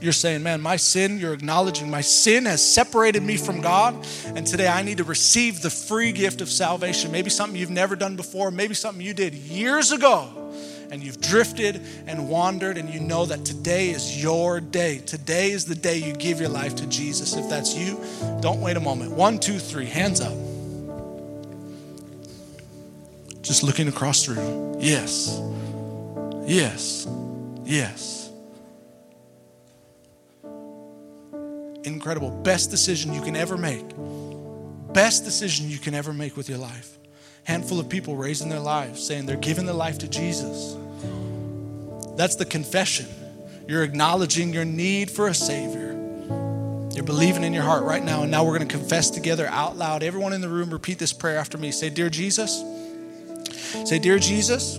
You're 0.00 0.12
saying, 0.12 0.44
man, 0.44 0.61
my 0.61 0.76
sin, 0.76 1.18
you're 1.18 1.32
acknowledging 1.32 1.90
my 1.90 2.02
sin 2.02 2.44
has 2.44 2.64
separated 2.64 3.22
me 3.22 3.37
from 3.37 3.61
God, 3.61 4.06
and 4.26 4.46
today 4.46 4.68
I 4.68 4.82
need 4.82 4.98
to 4.98 5.04
receive 5.04 5.61
the 5.61 5.70
free 5.70 6.12
gift 6.12 6.40
of 6.40 6.48
salvation. 6.48 7.11
Maybe 7.11 7.30
something 7.30 7.58
you've 7.58 7.70
never 7.70 7.96
done 7.96 8.14
before, 8.14 8.50
maybe 8.50 8.74
something 8.74 9.04
you 9.04 9.12
did 9.12 9.34
years 9.34 9.90
ago, 9.90 10.28
and 10.92 11.02
you've 11.02 11.20
drifted 11.20 11.82
and 12.06 12.28
wandered, 12.28 12.78
and 12.78 12.88
you 12.88 13.00
know 13.00 13.26
that 13.26 13.44
today 13.44 13.90
is 13.90 14.22
your 14.22 14.61
day. 14.61 14.98
Today 14.98 15.50
is 15.50 15.64
the 15.64 15.74
day 15.74 15.98
you 15.98 16.12
give 16.12 16.38
your 16.38 16.48
life 16.48 16.76
to 16.76 16.87
Jesus. 16.87 17.34
If 17.34 17.48
that's 17.48 17.74
you, 17.74 17.98
don't 18.40 18.61
wait 18.61 18.76
a 18.76 18.80
moment. 18.80 19.11
One, 19.12 19.40
two, 19.40 19.58
three, 19.58 19.87
hands 19.87 20.20
up. 20.20 20.32
Just 23.42 23.64
looking 23.64 23.88
across 23.88 24.26
the 24.26 24.34
room. 24.34 24.76
Yes. 24.78 25.40
Yes. 26.46 27.08
Yes. 27.64 28.17
Incredible. 31.85 32.31
Best 32.31 32.71
decision 32.71 33.12
you 33.12 33.21
can 33.21 33.37
ever 33.37 33.57
make. 33.57 33.85
Best 34.93 35.25
decision 35.25 35.69
you 35.69 35.79
can 35.79 35.95
ever 35.95 36.12
make 36.12 36.37
with 36.37 36.49
your 36.49 36.59
life. 36.59 36.99
Handful 37.45 37.81
of 37.81 37.88
people 37.88 38.17
raising 38.17 38.49
their 38.49 38.61
lives, 38.61 39.05
saying 39.05 39.27
they're 39.27 39.37
giving 39.37 39.64
their 39.64 39.75
life 39.75 39.99
to 39.99 40.09
Jesus. 40.09 40.77
That's 42.17 42.37
the 42.37 42.45
confession. 42.45 43.07
You're 43.67 43.85
acknowledging 43.85 44.53
your 44.53 44.64
need 44.64 45.11
for 45.11 45.29
a 45.29 45.35
Savior. 45.35 45.93
You're 46.93 47.05
believing 47.05 47.45
in 47.45 47.53
your 47.53 47.62
heart 47.62 47.85
right 47.85 48.03
now, 48.03 48.23
and 48.23 48.31
now 48.31 48.45
we're 48.45 48.57
going 48.57 48.69
to 48.69 48.77
confess 48.77 49.11
together 49.11 49.47
out 49.47 49.77
loud. 49.77 50.03
Everyone 50.03 50.33
in 50.33 50.41
the 50.41 50.49
room, 50.49 50.71
repeat 50.71 50.99
this 50.99 51.12
prayer 51.12 51.38
after 51.38 51.57
me. 51.57 51.71
Say, 51.71 51.91
Dear 51.91 52.11
Jesus, 52.11 52.62
Say, 53.85 53.99
Dear 53.99 54.19
Jesus, 54.19 54.79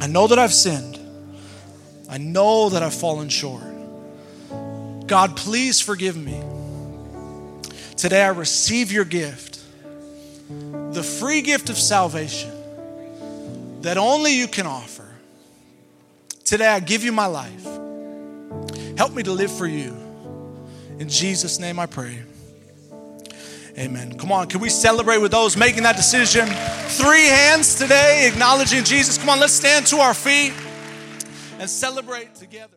I 0.00 0.06
know 0.06 0.26
that 0.26 0.38
I've 0.38 0.52
sinned. 0.52 0.98
I 2.08 2.16
know 2.16 2.70
that 2.70 2.82
I've 2.82 2.94
fallen 2.94 3.28
short. 3.28 3.62
God, 5.12 5.36
please 5.36 5.78
forgive 5.78 6.16
me. 6.16 6.42
Today 7.98 8.22
I 8.22 8.28
receive 8.28 8.90
your 8.90 9.04
gift, 9.04 9.60
the 10.92 11.02
free 11.02 11.42
gift 11.42 11.68
of 11.68 11.76
salvation 11.76 12.50
that 13.82 13.98
only 13.98 14.34
you 14.34 14.48
can 14.48 14.66
offer. 14.66 15.06
Today 16.46 16.66
I 16.66 16.80
give 16.80 17.04
you 17.04 17.12
my 17.12 17.26
life. 17.26 17.62
Help 18.96 19.12
me 19.12 19.22
to 19.24 19.32
live 19.32 19.52
for 19.52 19.66
you. 19.66 19.94
In 20.98 21.10
Jesus' 21.10 21.58
name 21.58 21.78
I 21.78 21.84
pray. 21.84 22.22
Amen. 23.76 24.16
Come 24.16 24.32
on, 24.32 24.46
can 24.46 24.62
we 24.62 24.70
celebrate 24.70 25.18
with 25.18 25.32
those 25.32 25.58
making 25.58 25.82
that 25.82 25.96
decision? 25.96 26.46
Three 26.46 27.26
hands 27.26 27.74
today, 27.74 28.30
acknowledging 28.32 28.82
Jesus. 28.82 29.18
Come 29.18 29.28
on, 29.28 29.40
let's 29.40 29.52
stand 29.52 29.86
to 29.88 29.98
our 29.98 30.14
feet 30.14 30.54
and 31.58 31.68
celebrate 31.68 32.34
together. 32.34 32.70